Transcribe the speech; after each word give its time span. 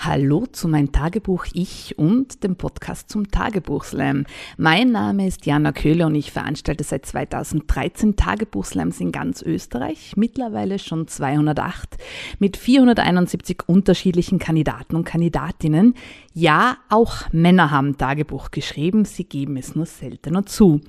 Hallo 0.00 0.46
zu 0.46 0.68
mein 0.68 0.92
Tagebuch 0.92 1.46
Ich 1.54 1.98
und 1.98 2.44
dem 2.44 2.54
Podcast 2.54 3.10
zum 3.10 3.32
Tagebuchslam. 3.32 4.26
Mein 4.56 4.92
Name 4.92 5.26
ist 5.26 5.44
Jana 5.44 5.72
Köhler 5.72 6.06
und 6.06 6.14
ich 6.14 6.30
veranstalte 6.30 6.84
seit 6.84 7.04
2013 7.04 8.14
Tagebuchslams 8.14 9.00
in 9.00 9.10
ganz 9.10 9.42
Österreich, 9.42 10.12
mittlerweile 10.14 10.78
schon 10.78 11.08
208, 11.08 11.96
mit 12.38 12.56
471 12.56 13.64
unterschiedlichen 13.66 14.38
Kandidaten 14.38 14.94
und 14.94 15.02
Kandidatinnen. 15.02 15.94
Ja, 16.32 16.76
auch 16.90 17.32
Männer 17.32 17.72
haben 17.72 17.98
Tagebuch 17.98 18.52
geschrieben, 18.52 19.04
sie 19.04 19.24
geben 19.24 19.56
es 19.56 19.74
nur 19.74 19.86
seltener 19.86 20.46
zu. 20.46 20.80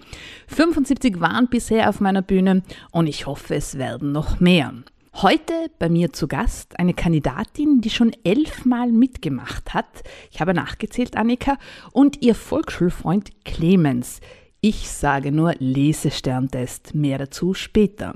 75 0.50 1.20
waren 1.20 1.48
bisher 1.48 1.90
auf 1.90 2.00
meiner 2.00 2.22
Bühne 2.22 2.62
und 2.92 3.08
ich 3.08 3.26
hoffe, 3.26 3.56
es 3.56 3.80
werden 3.80 4.12
noch 4.12 4.40
mehr. 4.40 4.72
Heute 5.14 5.54
bei 5.80 5.90
mir 5.90 6.14
zu 6.14 6.28
Gast 6.28 6.80
eine 6.80 6.94
Kandidatin, 6.94 7.82
die 7.82 7.90
schon 7.90 8.12
elfmal 8.24 8.92
mitgemacht 8.92 9.74
hat. 9.74 10.04
Ich 10.32 10.40
habe 10.40 10.54
nachgezählt, 10.54 11.18
Annika, 11.18 11.58
und 11.92 12.22
ihr 12.22 12.36
Volksschulfreund 12.36 13.32
Clemens. 13.44 14.22
Ich 14.62 14.90
sage 14.90 15.32
nur 15.32 15.56
Lesesterntest, 15.58 16.94
mehr 16.94 17.18
dazu 17.18 17.54
später. 17.54 18.16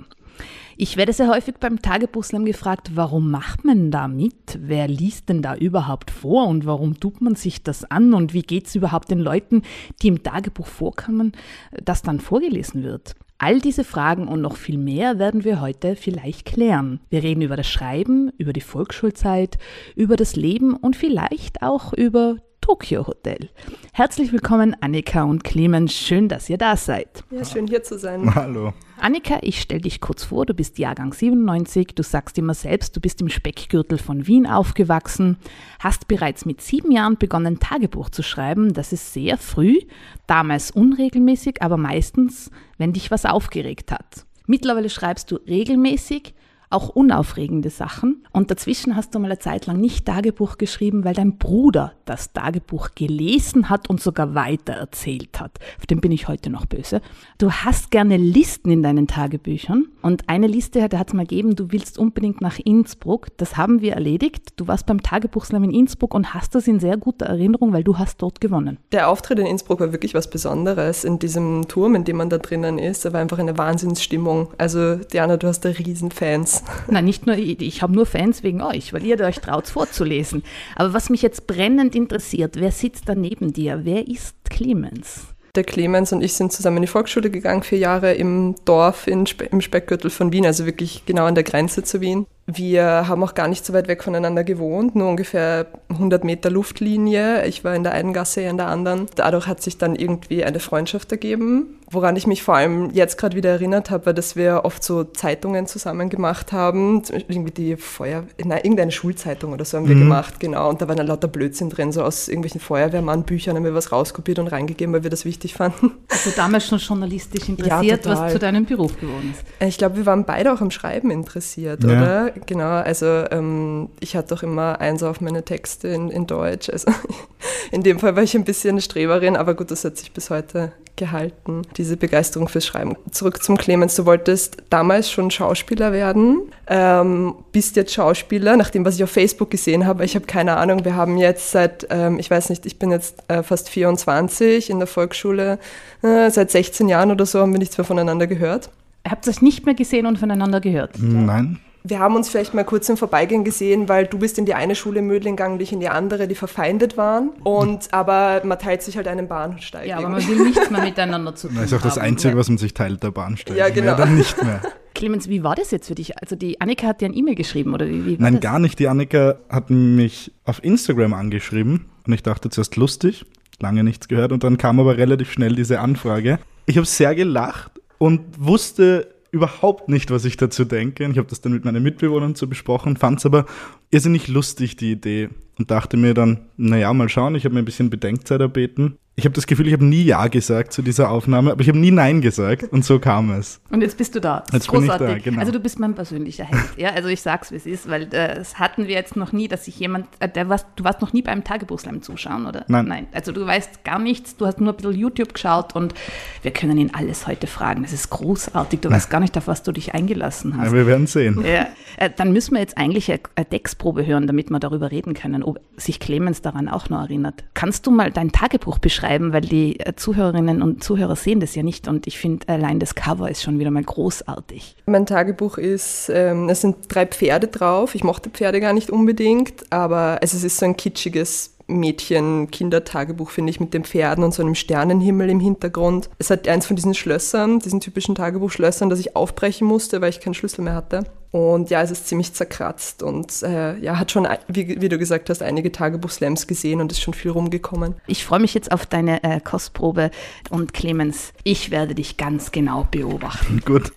Ich 0.77 0.95
werde 0.95 1.14
sehr 1.14 1.27
häufig 1.27 1.55
beim 1.59 1.81
Tagebuchslam 1.81 2.45
gefragt, 2.45 2.91
warum 2.95 3.30
macht 3.30 3.66
man 3.66 3.91
da 3.91 4.08
mit? 4.08 4.58
Wer 4.59 4.88
liest 4.88 5.30
denn 5.30 5.41
da 5.41 5.55
überhaupt 5.55 6.09
vor 6.09 6.47
und 6.47 6.66
warum 6.66 6.99
tut 6.99 7.21
man 7.21 7.36
sich 7.36 7.64
das 7.64 7.83
an 7.86 8.14
und 8.14 8.33
wie 8.33 8.41
geht 8.44 8.67
es 8.67 8.75
überhaupt 8.75 9.11
den 9.11 9.19
Leuten, 9.19 9.64
die 10.02 10.08
im 10.08 10.23
Tagebuch 10.23 10.67
vorkommen, 10.67 11.33
das 11.71 12.02
dann 12.02 12.19
vorgelesen 12.19 12.83
wird? 12.83 13.16
All 13.45 13.59
diese 13.59 13.83
Fragen 13.83 14.30
und 14.30 14.39
noch 14.39 14.55
viel 14.55 14.77
mehr 14.77 15.19
werden 15.19 15.44
wir 15.44 15.59
heute 15.59 15.97
vielleicht 15.97 16.45
klären. 16.45 17.02
Wir 17.09 17.23
reden 17.23 17.41
über 17.41 17.58
das 17.58 17.67
Schreiben, 17.67 18.31
über 18.38 18.53
die 18.53 18.61
Volksschulzeit, 18.61 19.58
über 19.97 20.16
das 20.16 20.38
Leben 20.38 20.77
und 20.77 20.95
vielleicht 20.95 21.61
auch 21.61 21.91
über 21.91 22.38
Tokyo 22.64 23.06
Hotel. 23.06 23.50
Herzlich 23.92 24.31
willkommen, 24.31 24.73
Annika 24.80 25.23
und 25.23 25.44
Clemens. 25.44 25.92
Schön, 25.92 26.30
dass 26.30 26.50
ihr 26.50 26.58
da 26.58 26.78
seid. 26.78 27.22
Ja, 27.30 27.44
schön 27.44 27.67
hier 27.67 27.83
zu 27.83 28.00
sein. 28.00 28.33
Hallo. 28.36 28.72
Annika, 29.02 29.39
ich 29.42 29.59
stelle 29.59 29.81
dich 29.81 30.00
kurz 30.00 30.23
vor. 30.23 30.45
Du 30.45 30.53
bist 30.53 30.80
Jahrgang 30.80 31.11
97. 31.11 31.88
Du 31.94 32.03
sagst 32.03 32.38
immer 32.38 32.53
selbst, 32.53 32.95
du 32.95 33.02
bist 33.02 33.20
im 33.20 33.28
Speckgürtel 33.28 33.97
von 33.97 34.28
Wien 34.28 34.47
aufgewachsen, 34.47 35.36
hast 35.80 36.08
bereits 36.08 36.45
mit 36.45 36.61
sieben 36.61 36.94
Jahren 36.94 37.17
begonnen, 37.17 37.59
Tagebuch 37.59 38.09
zu 38.09 38.23
schreiben. 38.23 38.73
Das 38.73 38.94
ist 38.94 39.11
sehr 39.11 39.38
früh, 39.38 39.80
damals 40.25 40.72
unregelmäßig, 40.72 41.61
aber 41.61 41.75
meistens, 41.75 42.50
wenn 42.77 42.94
dich 42.94 43.11
was 43.11 43.25
aufgeregt 43.25 43.92
hat. 43.92 44.25
Mittlerweile 44.48 44.89
schreibst 44.89 45.30
du 45.31 45.36
regelmäßig, 45.36 46.33
auch 46.73 46.89
unaufregende 46.89 47.69
Sachen. 47.69 48.25
Und 48.31 48.52
dazwischen 48.52 48.95
hast 48.95 49.13
du 49.13 49.19
mal 49.19 49.27
eine 49.27 49.39
Zeit 49.39 49.66
lang 49.66 49.79
nicht 49.79 50.05
Tagebuch 50.05 50.57
geschrieben, 50.57 51.03
weil 51.03 51.13
dein 51.13 51.38
Bruder 51.38 51.93
das 52.05 52.33
Tagebuch 52.33 52.89
gelesen 52.95 53.70
hat 53.70 53.89
und 53.89 54.02
sogar 54.02 54.36
weiter 54.36 54.73
erzählt 54.73 55.39
hat. 55.39 55.59
Auf 55.77 55.86
den 55.86 56.02
bin 56.02 56.11
ich 56.11 56.27
heute 56.27 56.49
noch 56.49 56.65
böse. 56.65 57.02
Du 57.37 57.52
hast 57.52 57.92
gerne 57.92 58.17
Listen 58.17 58.71
in 58.71 58.83
deinen 58.83 59.08
Tagebüchern. 59.08 59.87
Und 60.02 60.27
eine 60.27 60.48
Liste, 60.48 60.81
hat 60.81 60.93
es 60.93 61.14
mal 61.14 61.25
gegeben, 61.25 61.55
du 61.55 61.71
willst 61.71 61.98
unbedingt 61.98 62.42
nach 62.42 62.59
Innsbruck. 62.59 63.27
Das 63.37 63.55
haben 63.58 63.81
wir 63.81 63.93
erledigt. 63.93 64.53
Du 64.58 64.67
warst 64.67 64.86
beim 64.86 65.02
Tagebuchslam 65.02 65.64
in 65.64 65.71
Innsbruck 65.71 66.14
und 66.14 66.33
hast 66.33 66.55
das 66.55 66.67
in 66.67 66.80
sehr 66.80 66.98
guter 66.98 67.27
Erinnerung, 67.27 67.73
weil 67.73 67.83
du 67.83 67.98
hast 67.98 68.21
dort 68.21 68.42
gewonnen. 68.42 68.77
Der 68.92 69.09
Auftritt 69.09 69.39
in 69.39 69.45
Innsbruck 69.45 69.80
war 69.80 69.92
wirklich 69.92 70.14
was 70.14 70.30
Besonderes. 70.30 71.03
In 71.03 71.19
diesem 71.19 71.67
Turm, 71.67 71.95
in 71.95 72.03
dem 72.03 72.17
man 72.17 72.30
da 72.30 72.37
drinnen 72.37 72.80
ist, 72.80 73.05
da 73.05 73.14
war 73.14 73.21
einfach 73.21 73.39
eine 73.39 73.58
Wahnsinnsstimmung. 73.58 74.49
Also 74.58 74.95
Diana, 74.95 75.37
du 75.37 75.48
hast 75.48 75.61
da 75.61 75.69
Riesenfans. 75.69 76.62
Nein, 76.87 77.05
nicht 77.05 77.25
nur 77.27 77.37
ich, 77.37 77.61
ich 77.61 77.81
habe 77.81 77.93
nur 77.93 78.05
Fans 78.05 78.43
wegen 78.43 78.61
euch, 78.61 78.93
weil 78.93 79.05
ihr 79.05 79.19
euch 79.19 79.39
traut 79.39 79.67
vorzulesen. 79.67 80.43
Aber 80.75 80.93
was 80.93 81.09
mich 81.09 81.21
jetzt 81.21 81.47
brennend 81.47 81.95
interessiert, 81.95 82.59
wer 82.59 82.71
sitzt 82.71 83.09
da 83.09 83.15
neben 83.15 83.53
dir? 83.53 83.81
Wer 83.83 84.07
ist 84.07 84.35
Clemens? 84.49 85.27
Der 85.55 85.63
Clemens 85.63 86.11
und 86.11 86.23
ich 86.23 86.33
sind 86.33 86.51
zusammen 86.51 86.77
in 86.77 86.83
die 86.83 86.87
Volksschule 86.87 87.29
gegangen, 87.29 87.61
vier 87.61 87.77
Jahre 87.77 88.13
im 88.13 88.55
Dorf 88.65 89.07
Spe 89.25 89.45
im 89.45 89.61
Speckgürtel 89.61 90.09
von 90.09 90.31
Wien, 90.31 90.47
also 90.47 90.65
wirklich 90.65 91.05
genau 91.05 91.25
an 91.25 91.35
der 91.35 91.43
Grenze 91.43 91.83
zu 91.83 92.01
Wien. 92.01 92.25
Wir 92.45 93.08
haben 93.08 93.23
auch 93.23 93.36
gar 93.36 93.48
nicht 93.48 93.65
so 93.65 93.71
weit 93.71 93.87
weg 93.87 94.04
voneinander 94.04 94.43
gewohnt, 94.43 94.95
nur 94.95 95.08
ungefähr 95.08 95.67
100 95.89 96.26
Meter 96.26 96.49
Luftlinie. 96.49 97.45
Ich 97.45 97.64
war 97.64 97.73
in 97.73 97.83
der 97.83 97.93
einen 97.93 98.11
Gasse, 98.11 98.42
er 98.42 98.49
in 98.49 98.58
der 98.58 98.67
anderen. 98.67 99.05
Dadurch 99.15 99.48
hat 99.48 99.61
sich 99.61 99.77
dann 99.77 99.95
irgendwie 99.95 100.43
eine 100.43 100.59
Freundschaft 100.59 101.11
ergeben. 101.11 101.80
Woran 101.89 102.15
ich 102.15 102.27
mich 102.27 102.43
vor 102.43 102.55
allem 102.55 102.89
jetzt 102.92 103.17
gerade 103.17 103.37
wieder 103.37 103.52
erinnert 103.52 103.92
habe, 103.92 104.08
war, 104.08 104.14
dass 104.14 104.36
wir 104.36 104.61
oft 104.65 104.83
so 104.83 105.04
Zeitungen 105.04 105.67
zusammen 105.67 106.09
gemacht 106.09 106.52
haben. 106.52 107.04
Irgendwie 107.11 107.52
die 107.52 107.76
Feuer, 107.77 108.23
nein, 108.43 108.60
irgendeine 108.64 108.92
Schulzeitung 108.92 109.54
oder 109.54 109.64
so 109.64 109.77
haben 109.77 109.87
wir 109.87 109.95
mhm. 109.95 110.02
gemacht, 110.02 110.39
genau. 110.39 110.70
Und 110.70 110.81
da 110.81 110.87
war 110.87 110.95
dann 110.95 111.08
lauter 111.08 111.27
Blödsinn 111.27 111.70
drin, 111.70 111.92
so 111.92 112.04
aus 112.04 112.27
irgendwelchen 112.27 112.60
Feuerwehrmannbüchern 112.60 113.55
haben 113.55 113.64
wir 113.64 113.75
was 113.75 113.92
rauskopiert 113.92 114.39
und 114.39 114.48
reingegeben, 114.48 114.93
weil 114.93 115.04
wir 115.04 115.11
das 115.11 115.23
wichtig 115.23 115.54
fanden. 115.54 115.92
Also 116.10 116.31
damals 116.36 116.67
schon 116.67 116.80
journalistisch 116.80 117.48
interessiert, 117.48 118.05
ja, 118.05 118.11
was 118.11 118.31
zu 118.31 118.39
deinem 118.39 118.65
Beruf 118.65 118.99
geworden 118.99 119.33
ist. 119.33 119.67
Ich 119.67 119.77
glaube, 119.77 119.98
wir 119.98 120.05
waren 120.05 120.25
beide 120.25 120.52
auch 120.52 120.61
am 120.61 120.71
Schreiben 120.71 121.11
interessiert, 121.11 121.83
ja. 121.83 121.89
oder? 121.89 122.33
Genau. 122.45 122.70
Also 122.70 123.05
ähm, 123.32 123.89
ich 123.99 124.16
hatte 124.16 124.36
auch 124.36 124.44
immer 124.44 124.80
eins 124.80 125.04
auf 125.04 125.21
meine 125.21 125.44
Texte 125.44 125.88
in, 125.89 126.10
in 126.10 126.27
Deutsch. 126.27 126.70
Also 126.70 126.92
in 127.71 127.83
dem 127.83 127.99
Fall 127.99 128.16
war 128.16 128.24
ich 128.24 128.36
ein 128.36 128.44
bisschen 128.44 128.71
eine 128.71 128.81
Streberin, 128.81 129.36
aber 129.36 129.54
gut, 129.54 129.71
das 129.71 129.83
hat 129.83 129.98
sich 129.98 130.12
bis 130.12 130.30
heute 130.30 130.72
gehalten, 130.95 131.63
diese 131.77 131.98
Begeisterung 131.98 132.48
fürs 132.48 132.66
Schreiben. 132.66 132.95
Zurück 133.10 133.44
zum 133.44 133.57
Clemens, 133.57 133.95
du 133.95 134.06
wolltest 134.06 134.57
damals 134.69 135.10
schon 135.10 135.31
Schauspieler 135.31 135.92
werden, 135.92 136.42
ähm, 136.68 137.36
bist 137.51 137.75
jetzt 137.75 137.94
Schauspieler, 137.94 138.57
nach 138.57 138.69
dem, 138.69 138.86
was 138.86 138.95
ich 138.95 139.04
auf 139.04 139.10
Facebook 139.10 139.50
gesehen 139.50 139.88
habe. 139.88 140.06
Ich 140.06 140.16
habe 140.16 140.25
keine 140.25 140.57
Ahnung, 140.57 140.86
wir 140.86 140.95
haben 140.95 141.18
jetzt 141.18 141.51
seit, 141.51 141.88
ähm, 141.89 142.19
ich 142.19 142.30
weiß 142.30 142.50
nicht, 142.50 142.66
ich 142.66 142.77
bin 142.77 142.92
jetzt 142.92 143.24
äh, 143.27 143.42
fast 143.42 143.69
24 143.69 144.69
in 144.69 144.77
der 144.77 144.88
Volksschule, 144.88 145.57
äh, 146.04 146.30
seit 146.30 146.51
16 146.51 146.88
Jahren 146.89 147.10
oder 147.10 147.25
so 147.25 147.39
haben 147.39 147.54
wir 147.54 147.60
nichts 147.60 147.77
mehr 147.77 147.86
voneinander 147.86 148.27
gehört. 148.27 148.69
Habt 149.07 149.25
ihr 149.25 149.31
euch 149.31 149.42
nicht 149.42 149.66
mehr 149.66 149.75
gesehen 149.75 150.06
und 150.06 150.19
voneinander 150.19 150.62
gehört? 150.62 150.92
Nein 151.00 151.60
wir 151.86 152.00
haben 152.00 152.16
uns 152.16 152.30
vielleicht 152.30 152.54
mal 152.54 152.63
kurz 152.63 152.88
im 152.88 152.95
Vorbeigehen 152.95 153.44
gesehen, 153.44 153.89
weil 153.89 154.07
du 154.07 154.18
bist 154.18 154.38
in 154.38 154.45
die 154.45 154.54
eine 154.54 154.74
Schule 154.75 155.00
in 155.00 155.07
Mödling 155.07 155.36
gegangen, 155.36 155.60
ich 155.60 155.74
in 155.74 155.81
die 155.81 155.89
andere, 155.89 156.27
die 156.27 156.36
verfeindet 156.36 156.95
waren. 156.95 157.30
Und 157.44 157.94
aber 157.94 158.42
man 158.45 158.57
teilt 158.57 158.81
sich 158.81 158.95
halt 158.95 159.07
einen 159.07 159.27
Bahnsteig. 159.27 159.88
Ja, 159.88 159.98
aber 159.98 160.10
man 160.10 160.25
will 160.27 160.44
nichts 160.44 160.69
mehr 160.69 160.81
miteinander 160.81 161.36
zu 161.36 161.48
tun. 161.50 161.57
Das 161.57 161.66
ist 161.66 161.74
auch 161.74 161.81
das 161.81 161.98
Einzige, 161.98 162.38
was 162.38 162.48
man 162.48 162.57
sich 162.57 162.74
teilt, 162.74 163.04
der 163.04 163.12
Bahnsteig. 163.12 163.57
Ja, 163.57 163.68
genau. 163.69 163.88
Mehr 163.88 163.95
dann 163.95 164.16
nicht 164.16 164.42
mehr. 164.42 164.62
Clemens, 164.95 165.27
wie 165.27 165.44
war 165.44 165.56
das 165.56 165.72
jetzt 165.72 165.88
für 165.88 165.95
dich? 165.95 166.18
Also 166.22 166.36
die 166.36 166.62
Annika 166.62 166.88
hat 166.88 167.01
dir 167.01 167.06
ein 167.06 167.18
E-Mail 167.18 167.36
geschrieben 167.36 167.74
oder 167.74 167.88
wie, 167.88 168.06
wie 168.06 168.18
Nein, 168.18 168.33
das? 168.33 168.42
gar 168.42 168.60
nicht. 168.60 168.80
Die 168.80 168.88
Annika 168.88 169.39
hat 169.50 169.69
mich 169.69 170.31
auf 170.45 170.63
Instagram 170.63 171.13
angeschrieben 171.13 171.89
und 172.06 172.13
ich 172.13 172.24
dachte 172.24 172.50
zuerst 172.50 172.75
lustig, 172.77 173.25
lange 173.60 173.83
nichts 173.83 174.07
gehört 174.07 174.31
und 174.31 174.44
dann 174.44 174.57
kam 174.57 174.80
aber 174.80 174.98
relativ 174.98 175.31
schnell 175.31 175.56
diese 175.56 175.80
Anfrage. 175.80 176.39
Ich 176.66 176.77
habe 176.77 176.86
sehr 176.86 177.16
gelacht 177.16 177.72
und 177.98 178.22
wusste 178.38 179.12
überhaupt 179.33 179.89
nicht, 179.89 180.12
was 180.12 180.25
ich 180.25 180.38
dazu 180.38 180.63
denke. 180.63 181.06
Ich 181.06 181.18
habe 181.18 181.28
das 181.28 181.42
dann 181.42 181.52
mit 181.54 181.66
meinen 181.66 181.81
Mitbewohnern 181.81 182.36
so 182.36 182.48
besprochen, 182.48 182.96
fand 182.98 183.19
es 183.19 183.25
aber 183.25 183.46
irrsinnig 183.90 184.28
lustig, 184.28 184.78
die 184.78 184.92
Idee. 184.92 185.30
Und 185.57 185.72
dachte 185.72 185.98
mir 185.98 186.13
dann, 186.13 186.50
naja, 186.56 186.94
mal 186.94 187.10
schauen, 187.10 187.36
ich 187.36 187.46
habe 187.46 187.54
mir 187.54 187.62
ein 187.62 187.66
bisschen 187.66 187.90
Bedenkzeit 187.90 188.42
erbeten 188.42 188.98
ich 189.15 189.25
habe 189.25 189.36
das 189.36 189.45
Gefühl, 189.45 189.68
ich 189.68 189.74
habe 189.74 189.86
nie 189.86 190.01
Ja 190.01 190.27
gesagt 190.27 190.74
zu 190.74 190.81
dieser 190.81 191.12
Aufnahme, 191.12 191.51
aber 191.51 191.62
ich 191.62 191.68
habe 191.68 191.77
nie 191.77 191.92
Nein 191.92 192.21
gesagt 192.21 192.71
und 192.71 192.83
so 192.83 192.98
kam 192.98 193.30
es. 193.31 193.62
Und 193.69 193.81
jetzt 193.81 193.95
bist 193.95 194.15
du 194.15 194.19
da. 194.19 194.39
Das 194.48 194.54
jetzt 194.54 194.68
großartig. 194.69 195.07
bin 195.07 195.18
ich 195.18 195.24
da, 195.24 195.30
genau. 195.30 195.39
Also 195.39 195.51
du 195.51 195.60
bist 195.60 195.80
mein 195.80 195.94
persönlicher 195.94 196.45
Held. 196.45 196.63
Ja, 196.77 196.89
also 196.94 197.10
ich 197.10 197.21
sag's, 197.21 197.51
wie 197.51 197.57
es 197.57 197.68
ist, 197.68 197.88
weil 197.88 198.04
äh, 198.12 198.36
das 198.36 198.57
hatten 198.57 198.88
wir 198.88 198.95
jetzt 198.95 199.15
noch 199.15 199.31
nie, 199.31 199.48
dass 199.48 199.65
sich 199.65 199.80
jemand, 199.80 200.07
äh, 200.19 200.27
der 200.27 200.50
was, 200.50 200.65
du 200.75 200.83
warst 200.83 201.01
noch 201.01 201.13
nie 201.13 201.21
beim 201.21 201.44
Tagebuchslam 201.44 202.01
zuschauen, 202.01 202.48
oder? 202.48 202.65
Nein. 202.68 202.88
Nein. 202.88 203.07
Also 203.12 203.31
du 203.31 203.45
weißt 203.45 203.83
gar 203.83 204.00
nichts, 204.00 204.36
du 204.36 204.48
hast 204.48 204.60
nur 204.60 204.74
ein 204.74 204.77
bisschen 204.77 204.95
YouTube 204.95 205.36
geschaut 205.36 205.75
und 205.75 205.94
wir 206.42 206.51
können 206.51 206.80
ihn 206.80 206.89
alles 206.94 207.27
heute 207.27 207.45
fragen. 207.45 207.83
Das 207.83 207.94
ist 207.94 208.09
großartig. 208.09 208.80
Du 208.80 208.89
Nein. 208.89 208.98
weißt 208.98 209.12
gar 209.12 209.19
nicht, 209.19 209.38
auf 209.38 209.45
was 209.45 209.62
du 209.62 209.71
dich 209.71 209.94
eingelassen 209.94 210.57
hast. 210.57 210.71
Ja, 210.71 210.74
wir 210.74 210.88
werden 210.88 211.06
sehen. 211.06 211.44
Ja. 211.45 211.68
Äh, 211.98 212.09
dann 212.16 212.33
müssen 212.33 212.56
wir 212.56 212.62
jetzt 212.62 212.80
eigentlich 212.80 213.12
eine, 213.12 213.19
eine 213.36 213.45
Textprobe 213.48 214.07
hören, 214.07 214.25
damit 214.25 214.50
wir 214.50 214.59
darüber 214.59 214.89
reden 214.89 215.13
können, 215.13 215.44
ob 215.44 215.59
sich 215.77 216.00
Clemens 216.00 216.42
daran 216.42 216.68
auch 216.68 216.89
noch 216.89 217.01
erinnert. 217.01 217.44
Kannst 217.54 217.86
du 217.86 217.92
mal 217.92 218.12
dein 218.12 218.31
Tagebuch 218.31 218.80
beschreiben? 218.80 219.03
Beschreiben, 219.04 219.34
weil 219.34 219.42
die 219.42 219.80
äh, 219.80 219.94
Zuhörerinnen 219.96 220.62
und 220.62 220.84
Zuhörer 220.84 221.16
sehen 221.16 221.40
das 221.40 221.56
ja 221.56 221.64
nicht 221.64 221.88
und 221.88 222.08
ich 222.08 222.18
finde 222.18 222.48
allein 222.48 222.80
das 222.80 222.96
Cover 222.96 223.30
ist 223.30 223.44
schon 223.44 223.60
wieder 223.60 223.72
mal 223.72 223.84
großartig. 223.84 224.76
Mein 224.86 225.06
Tagebuch 225.06 225.58
ist, 225.58 226.10
ähm, 226.14 226.50
es 226.50 226.62
sind 226.62 226.78
drei 226.90 227.06
Pferde 227.06 227.48
drauf. 227.48 227.96
Ich 227.96 228.04
mochte 228.04 228.30
Pferde 228.30 228.60
gar 228.60 228.74
nicht 228.74 228.90
unbedingt, 228.90 229.72
aber 229.72 230.20
also 230.22 230.38
es 230.38 230.44
ist 230.44 230.58
so 230.58 230.66
ein 230.66 230.78
kitschiges 230.78 231.54
Mädchen-Kindertagebuch, 231.80 233.30
finde 233.30 233.50
ich, 233.50 233.60
mit 233.60 233.74
den 233.74 233.84
Pferden 233.84 234.24
und 234.24 234.34
so 234.34 234.42
einem 234.42 234.56
Sternenhimmel 234.56 235.30
im 235.30 235.40
Hintergrund. 235.40 236.10
Es 236.18 236.30
hat 236.30 236.48
eins 236.48 236.66
von 236.66 236.75
diesen 236.75 236.94
Schlössern, 236.94 237.60
diesen 237.60 237.80
typischen 237.80 238.16
Tagebuchschlössern, 238.16 238.90
das 238.90 239.00
ich 239.00 239.16
aufbrechen 239.16 239.68
musste, 239.68 240.02
weil 240.02 240.10
ich 240.10 240.20
keinen 240.20 240.34
Schlüssel 240.34 240.62
mehr 240.62 240.75
hatte. 240.75 241.04
Und 241.34 241.72
ja, 241.72 241.81
es 241.81 241.90
ist 241.90 242.08
ziemlich 242.08 242.31
zerkratzt 242.34 243.02
und 243.02 243.42
äh, 243.42 243.75
ja, 243.80 243.98
hat 243.98 244.12
schon, 244.12 244.28
wie, 244.48 244.80
wie, 244.80 244.88
du 244.88 245.00
gesagt 245.00 245.31
hast, 245.31 245.42
einige 245.42 245.72
Tagebuchslams 245.72 246.46
gesehen 246.46 246.80
und 246.80 246.92
ist 246.92 247.02
schon 247.02 247.16
viel 247.16 247.31
rumgekommen. 247.31 247.96
Ich 248.06 248.24
freue 248.24 248.40
mich 248.40 248.54
jetzt 248.54 248.72
auf 248.72 248.86
deine 248.86 249.24
äh, 249.24 249.40
Kostprobe 249.40 250.12
und 250.52 250.76
Clemens, 250.76 251.34
ich 251.44 251.72
werde 251.72 251.96
dich 251.96 252.18
ganz 252.18 252.52
genau 252.52 252.88
beobachten. 252.92 253.62
Gut. 253.66 253.92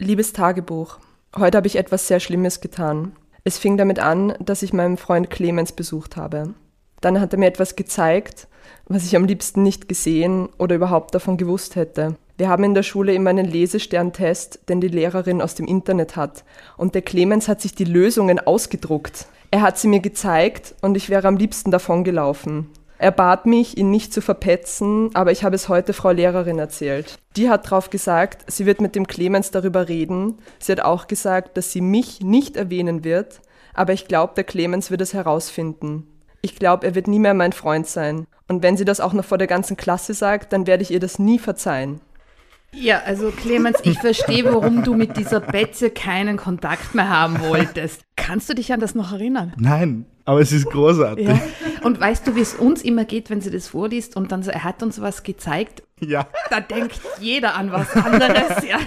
Liebes 0.00 0.32
Tagebuch, 0.32 0.98
heute 1.36 1.56
habe 1.56 1.68
ich 1.68 1.76
etwas 1.76 2.08
sehr 2.08 2.18
Schlimmes 2.18 2.60
getan. 2.60 3.12
Es 3.44 3.58
fing 3.58 3.76
damit 3.76 4.00
an, 4.00 4.34
dass 4.40 4.64
ich 4.64 4.72
meinen 4.72 4.96
Freund 4.96 5.30
Clemens 5.30 5.70
besucht 5.70 6.16
habe. 6.16 6.54
Dann 7.00 7.20
hat 7.20 7.32
er 7.32 7.38
mir 7.38 7.46
etwas 7.46 7.76
gezeigt, 7.76 8.48
was 8.88 9.04
ich 9.04 9.16
am 9.16 9.24
liebsten 9.24 9.62
nicht 9.62 9.88
gesehen 9.88 10.48
oder 10.58 10.76
überhaupt 10.76 11.14
davon 11.14 11.36
gewusst 11.36 11.76
hätte. 11.76 12.16
Wir 12.38 12.48
haben 12.48 12.64
in 12.64 12.74
der 12.74 12.82
Schule 12.82 13.14
immer 13.14 13.30
einen 13.30 13.46
Lesesterntest, 13.46 14.60
den 14.68 14.80
die 14.80 14.88
Lehrerin 14.88 15.40
aus 15.40 15.54
dem 15.54 15.66
Internet 15.66 16.16
hat. 16.16 16.44
Und 16.76 16.94
der 16.94 17.02
Clemens 17.02 17.48
hat 17.48 17.60
sich 17.60 17.74
die 17.74 17.84
Lösungen 17.84 18.38
ausgedruckt. 18.38 19.26
Er 19.50 19.62
hat 19.62 19.78
sie 19.78 19.88
mir 19.88 20.00
gezeigt 20.00 20.74
und 20.82 20.96
ich 20.96 21.08
wäre 21.08 21.28
am 21.28 21.36
liebsten 21.36 21.70
davon 21.70 22.04
gelaufen. 22.04 22.68
Er 22.98 23.10
bat 23.10 23.46
mich, 23.46 23.76
ihn 23.76 23.90
nicht 23.90 24.12
zu 24.12 24.22
verpetzen, 24.22 25.10
aber 25.14 25.30
ich 25.30 25.44
habe 25.44 25.54
es 25.54 25.68
heute 25.68 25.92
Frau 25.92 26.10
Lehrerin 26.10 26.58
erzählt. 26.58 27.18
Die 27.36 27.50
hat 27.50 27.66
darauf 27.66 27.90
gesagt, 27.90 28.50
sie 28.50 28.64
wird 28.64 28.80
mit 28.80 28.94
dem 28.94 29.06
Clemens 29.06 29.50
darüber 29.50 29.88
reden. 29.88 30.38
Sie 30.58 30.72
hat 30.72 30.80
auch 30.80 31.06
gesagt, 31.06 31.56
dass 31.56 31.72
sie 31.72 31.82
mich 31.82 32.20
nicht 32.20 32.56
erwähnen 32.56 33.04
wird, 33.04 33.40
aber 33.74 33.92
ich 33.92 34.08
glaube, 34.08 34.32
der 34.34 34.44
Clemens 34.44 34.90
wird 34.90 35.02
es 35.02 35.12
herausfinden. 35.12 36.06
Ich 36.42 36.56
glaube, 36.56 36.86
er 36.86 36.94
wird 36.94 37.08
nie 37.08 37.18
mehr 37.18 37.34
mein 37.34 37.52
Freund 37.52 37.86
sein. 37.86 38.26
Und 38.48 38.62
wenn 38.62 38.76
sie 38.76 38.84
das 38.84 39.00
auch 39.00 39.12
noch 39.12 39.24
vor 39.24 39.38
der 39.38 39.46
ganzen 39.46 39.76
Klasse 39.76 40.14
sagt, 40.14 40.52
dann 40.52 40.66
werde 40.66 40.82
ich 40.82 40.90
ihr 40.90 41.00
das 41.00 41.18
nie 41.18 41.38
verzeihen. 41.38 42.00
Ja, 42.72 43.02
also 43.06 43.30
Clemens, 43.30 43.78
ich 43.84 43.98
verstehe, 43.98 44.44
warum 44.44 44.84
du 44.84 44.94
mit 44.94 45.16
dieser 45.16 45.40
Betze 45.40 45.90
keinen 45.90 46.36
Kontakt 46.36 46.94
mehr 46.94 47.08
haben 47.08 47.40
wolltest. 47.40 48.02
Kannst 48.16 48.50
du 48.50 48.54
dich 48.54 48.72
an 48.72 48.80
das 48.80 48.94
noch 48.94 49.12
erinnern? 49.12 49.54
Nein, 49.56 50.04
aber 50.24 50.40
es 50.40 50.52
ist 50.52 50.66
großartig. 50.66 51.28
Ja. 51.28 51.40
Und 51.82 51.98
weißt 51.98 52.26
du, 52.26 52.36
wie 52.36 52.40
es 52.40 52.54
uns 52.54 52.82
immer 52.82 53.04
geht, 53.04 53.30
wenn 53.30 53.40
sie 53.40 53.50
das 53.50 53.68
vorliest 53.68 54.16
und 54.16 54.30
dann 54.30 54.42
so, 54.42 54.50
er 54.50 54.64
hat 54.64 54.82
uns 54.82 55.00
was 55.00 55.22
gezeigt? 55.22 55.84
Ja. 56.00 56.26
Da 56.50 56.60
denkt 56.60 57.00
jeder 57.20 57.54
an 57.54 57.72
was 57.72 57.90
anderes, 57.94 58.64
ja. 58.68 58.78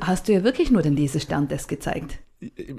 Hast 0.00 0.28
du 0.28 0.32
ja 0.32 0.44
wirklich 0.44 0.70
nur 0.70 0.82
den 0.82 0.96
Lesesterntest 0.96 1.68
gezeigt? 1.68 2.18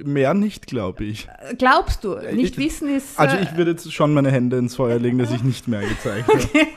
Mehr 0.04 0.34
nicht, 0.34 0.66
glaube 0.66 1.04
ich. 1.04 1.28
Glaubst 1.58 2.04
du? 2.04 2.16
Nicht 2.16 2.58
ich, 2.58 2.66
wissen 2.66 2.96
ist. 2.96 3.20
Also 3.20 3.38
ich 3.38 3.56
würde 3.56 3.72
jetzt 3.72 3.94
schon 3.94 4.14
meine 4.14 4.32
Hände 4.32 4.58
ins 4.58 4.76
Feuer 4.76 4.98
legen, 4.98 5.20
dass 5.20 5.32
ich 5.32 5.44
nicht 5.44 5.68
mehr 5.68 5.82
gezeigt 5.82 6.28
habe. 6.28 6.40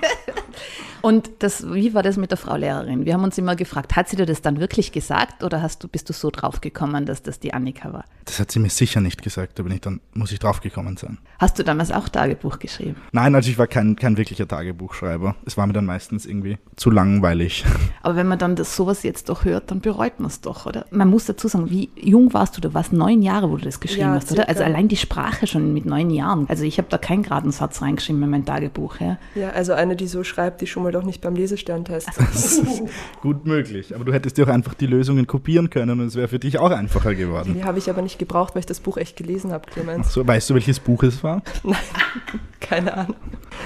Und 1.05 1.31
das, 1.41 1.71
wie 1.71 1.93
war 1.93 2.03
das 2.03 2.17
mit 2.17 2.31
der 2.31 2.39
Frau 2.39 2.57
Lehrerin? 2.57 3.05
Wir 3.05 3.13
haben 3.13 3.25
uns 3.25 3.37
immer 3.37 3.57
gefragt, 3.57 3.95
hat 3.95 4.09
sie 4.09 4.17
dir 4.17 4.25
das 4.25 4.41
dann 4.41 4.59
wirklich 4.59 4.91
gesagt 4.91 5.45
oder 5.45 5.61
hast 5.61 5.85
du, 5.85 5.89
bist 5.89 6.09
du 6.09 6.15
so 6.15 6.31
drauf 6.31 6.63
gekommen, 6.63 7.05
dass 7.05 7.23
das 7.23 7.39
die 7.39 7.53
Annika 7.53 7.93
war? 7.93 8.07
Das 8.25 8.41
hat 8.41 8.51
sie 8.51 8.59
mir 8.59 8.71
sicher 8.71 9.03
nicht 9.03 9.21
gesagt, 9.21 9.61
aber 9.61 9.69
nicht, 9.69 9.85
dann 9.85 10.01
muss 10.15 10.33
ich 10.33 10.39
drauf 10.39 10.63
gekommen 10.63 10.97
sein. 10.97 11.19
Hast 11.39 11.59
du 11.59 11.63
damals 11.63 11.93
auch 11.93 12.09
Tagebuch 12.09 12.59
geschrieben? 12.59 12.97
Nein, 13.13 13.35
also 13.35 13.51
ich 13.51 13.59
war 13.59 13.67
kein, 13.67 13.97
kein 13.97 14.17
wirklicher 14.17 14.49
Tagebuchschreiber. 14.49 15.37
Es 15.45 15.59
war 15.59 15.67
mir 15.67 15.75
dann 15.75 15.85
meistens 15.85 16.25
irgendwie 16.25 16.57
zu 16.77 16.91
langweilig. 16.91 17.67
Aber 18.03 18.17
wenn 18.17 18.27
man 18.27 18.39
dann 18.39 18.57
das 18.57 18.75
sowas 18.75 19.03
jetzt 19.03 19.29
doch 19.29 19.45
hört, 19.45 19.71
dann 19.71 19.83
bereut 19.83 20.21
man 20.21 20.29
es 20.29 20.41
doch, 20.41 20.65
oder? 20.65 20.87
Man 20.91 21.11
muss 21.11 21.27
dazu 21.27 21.49
sagen, 21.49 21.69
wie 21.69 21.91
jung 21.97 22.33
warst 22.33 22.57
du? 22.57 22.63
Du 22.63 22.73
warst 22.73 22.95
neun 22.95 23.21
Jahre, 23.21 23.51
wo 23.51 23.59
du 23.59 23.65
das 23.67 23.79
geschrieben 23.79 24.09
ja, 24.09 24.15
hast, 24.15 24.33
oder? 24.33 24.49
Also 24.49 24.65
allein 24.65 24.89
die 24.89 24.97
Sprache 24.97 25.47
schon 25.47 25.75
mit 25.75 25.85
neun 25.85 26.09
Jahren. 26.09 26.47
Also 26.49 26.65
ich 26.65 26.79
habe 26.79 26.89
da 26.89 26.97
keinen 26.97 27.25
geraden 27.25 27.51
Satz 27.51 27.83
reingeschrieben 27.83 28.23
in 28.23 28.31
mein 28.31 28.47
Tagebuch. 28.47 29.01
Ja, 29.01 29.19
ja 29.35 29.51
also 29.51 29.75
eine, 29.75 29.97
die 29.97 30.07
so 30.07 30.25
schreibt, 30.25 30.63
die 30.63 30.67
schummelt 30.67 30.94
auch 30.97 31.03
nicht 31.03 31.21
beim 31.21 31.35
Lesesterntest. 31.35 32.11
gut 33.23 33.47
möglich. 33.47 33.95
Aber 33.95 34.05
du 34.05 34.13
hättest 34.13 34.37
dir 34.39 34.47
auch 34.47 34.53
einfach 34.53 34.75
die 34.75 34.87
Lösungen 34.87 35.27
kopieren 35.27 35.71
können 35.71 36.01
und 36.01 36.07
es 36.07 36.17
wäre 36.17 36.29
für 36.29 36.39
dich 36.39 36.59
auch 36.59 36.71
einfacher 36.71 37.15
geworden. 37.15 37.55
Die 37.55 37.65
habe 37.65 37.79
ich 37.79 37.91
aber 37.91 38.03
nicht 38.03 38.19
gebraucht, 38.19 38.55
weil 38.55 38.61
ich 38.61 38.67
das 38.67 38.81
Buch 38.81 38.97
echt 38.97 39.17
gelesen 39.17 39.53
habe, 39.53 39.71
Clemens. 39.71 40.13
So, 40.13 40.27
weißt 40.27 40.51
du, 40.51 40.55
welches 40.55 40.81
Buch 40.81 41.03
es 41.03 41.23
war? 41.23 41.43
Nein, 41.63 41.77
keine 42.61 42.95
Ahnung. 42.97 43.17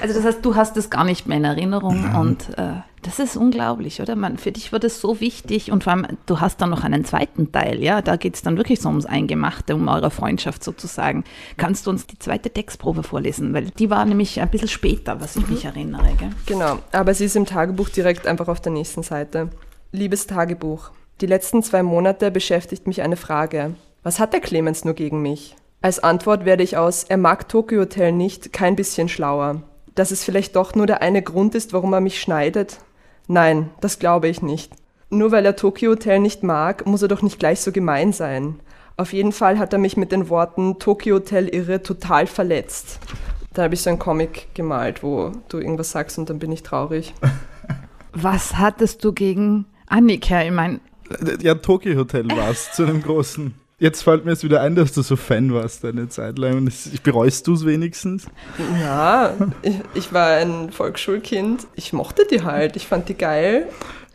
Also 0.01 0.15
das 0.15 0.25
heißt, 0.25 0.45
du 0.45 0.55
hast 0.55 0.77
es 0.77 0.91
gar 0.91 1.05
nicht 1.05 1.27
mehr 1.27 1.39
in 1.39 1.45
Erinnerung 1.45 2.03
Nein. 2.03 2.17
und 2.17 2.59
äh, 2.59 2.73
das 3.03 3.19
ist 3.19 3.37
unglaublich, 3.37 4.01
oder? 4.01 4.17
Man, 4.17 4.39
für 4.39 4.53
dich 4.53 4.73
wird 4.73 4.85
es 4.85 5.01
so 5.01 5.21
wichtig 5.21 5.71
und 5.71 5.85
vor 5.85 5.93
allem, 5.93 6.07
du 6.27 6.41
hast 6.41 6.61
dann 6.61 6.71
noch 6.71 6.85
einen 6.85 7.05
zweiten 7.05 7.53
Teil, 7.53 7.83
ja? 7.83 8.03
Da 8.03 8.17
geht 8.17 8.35
es 8.35 8.43
dann 8.43 8.57
wirklich 8.57 8.81
so 8.81 8.89
ums 8.89 9.07
Eingemachte, 9.07 9.75
um 9.75 9.87
eure 9.89 10.11
Freundschaft 10.11 10.65
sozusagen. 10.65 11.25
Kannst 11.57 11.87
du 11.87 11.91
uns 11.91 12.07
die 12.07 12.19
zweite 12.19 12.51
Textprobe 12.51 13.03
vorlesen? 13.03 13.55
Weil 13.55 13.67
die 13.67 13.91
war 13.91 14.05
nämlich 14.05 14.41
ein 14.41 14.51
bisschen 14.51 14.69
später, 14.69 15.21
was 15.21 15.37
ich 15.37 15.47
mhm. 15.47 15.55
mich 15.55 15.65
erinnere. 15.65 16.15
Gell? 16.19 16.31
Genau, 16.47 16.79
aber 16.93 17.15
sie 17.15 17.27
ist 17.27 17.37
im 17.37 17.47
Tagebuch 17.47 17.89
direkt 17.89 18.27
einfach 18.27 18.49
auf 18.49 18.61
der 18.61 18.73
nächsten 18.73 19.03
Seite. 19.03 19.51
Liebes 19.93 20.27
Tagebuch, 20.27 20.91
die 21.21 21.27
letzten 21.27 21.63
zwei 21.63 21.83
Monate 21.83 22.31
beschäftigt 22.31 22.87
mich 22.87 23.03
eine 23.03 23.17
Frage. 23.17 23.75
Was 24.03 24.21
hat 24.21 24.33
der 24.33 24.41
Clemens 24.41 24.85
nur 24.85 24.95
gegen 24.95 25.23
mich? 25.23 25.57
Als 25.81 26.03
Antwort 26.03 26.45
werde 26.45 26.63
ich 26.63 26.77
aus 26.77 27.05
Er 27.05 27.17
mag 27.17 27.49
Tokyo 27.49 27.81
Hotel 27.81 28.13
nicht 28.13 28.53
kein 28.53 28.77
bisschen 28.77 29.09
schlauer. 29.09 29.63
Dass 29.95 30.11
es 30.11 30.25
vielleicht 30.25 30.57
doch 30.57 30.75
nur 30.75 30.87
der 30.87 31.03
eine 31.03 31.23
Grund 31.23 31.55
ist, 31.55 31.73
warum 31.73 31.93
er 31.93 32.01
mich 32.01 32.21
schneidet? 32.21 32.79
Nein, 33.29 33.71
das 33.81 33.99
glaube 33.99 34.29
ich 34.29 34.43
nicht. 34.43 34.73
Nur 35.11 35.33
weil 35.33 35.45
er 35.47 35.55
Tokyo 35.55 35.93
Hotel 35.93 36.19
nicht 36.19 36.43
mag, 36.43 36.87
muss 36.87 37.03
er 37.03 37.09
doch 37.09 37.23
nicht 37.23 37.39
gleich 37.39 37.61
so 37.61 37.73
gemein 37.73 38.13
sein. 38.13 38.61
Auf 38.97 39.13
jeden 39.13 39.33
Fall 39.33 39.59
hat 39.59 39.73
er 39.73 39.79
mich 39.79 39.97
mit 39.97 40.13
den 40.13 40.29
Worten 40.29 40.79
Tokyo 40.79 41.17
Hotel 41.17 41.47
irre 41.49 41.83
total 41.83 42.27
verletzt. 42.27 42.99
Da 43.55 43.63
habe 43.65 43.75
ich 43.75 43.83
so 43.83 43.91
einen 43.91 43.99
Comic 43.99 44.49
gemalt, 44.55 45.03
wo 45.03 45.33
du 45.49 45.59
irgendwas 45.59 45.91
sagst 45.91 46.19
und 46.19 46.29
dann 46.31 46.39
bin 46.39 46.53
ich 46.53 46.63
traurig. 46.63 47.15
Was 48.13 48.57
hattest 48.57 49.05
du 49.05 49.13
gegen 49.13 49.67
Annika? 49.87 50.43
Ich 50.43 50.51
meine. 50.51 50.81
Ja, 51.41 51.55
Tokyo 51.55 51.97
Hotel 51.97 52.29
war 52.31 52.51
es 52.51 52.73
zu 52.73 52.85
einem 52.85 53.03
großen. 53.03 53.55
Jetzt 53.81 54.03
fällt 54.03 54.25
mir 54.25 54.33
jetzt 54.33 54.43
wieder 54.43 54.61
ein, 54.61 54.75
dass 54.75 54.93
du 54.93 55.03
so 55.03 55.15
Fan 55.15 55.55
warst 55.55 55.85
eine 55.85 56.09
Zeit 56.09 56.37
lang. 56.37 56.57
Und 56.57 56.69
ich, 56.69 57.01
bereust 57.03 57.47
du 57.47 57.55
es 57.55 57.65
wenigstens? 57.65 58.27
Ja, 58.81 59.35
ich, 59.63 59.77
ich, 59.95 60.13
war 60.13 60.31
ein 60.31 60.73
Volksschulkind. 60.73 61.69
Ich 61.77 61.93
mochte 61.93 62.27
die 62.29 62.43
halt. 62.43 62.75
Ich 62.75 62.89
fand 62.89 63.09
die 63.09 63.15
geil. 63.15 63.69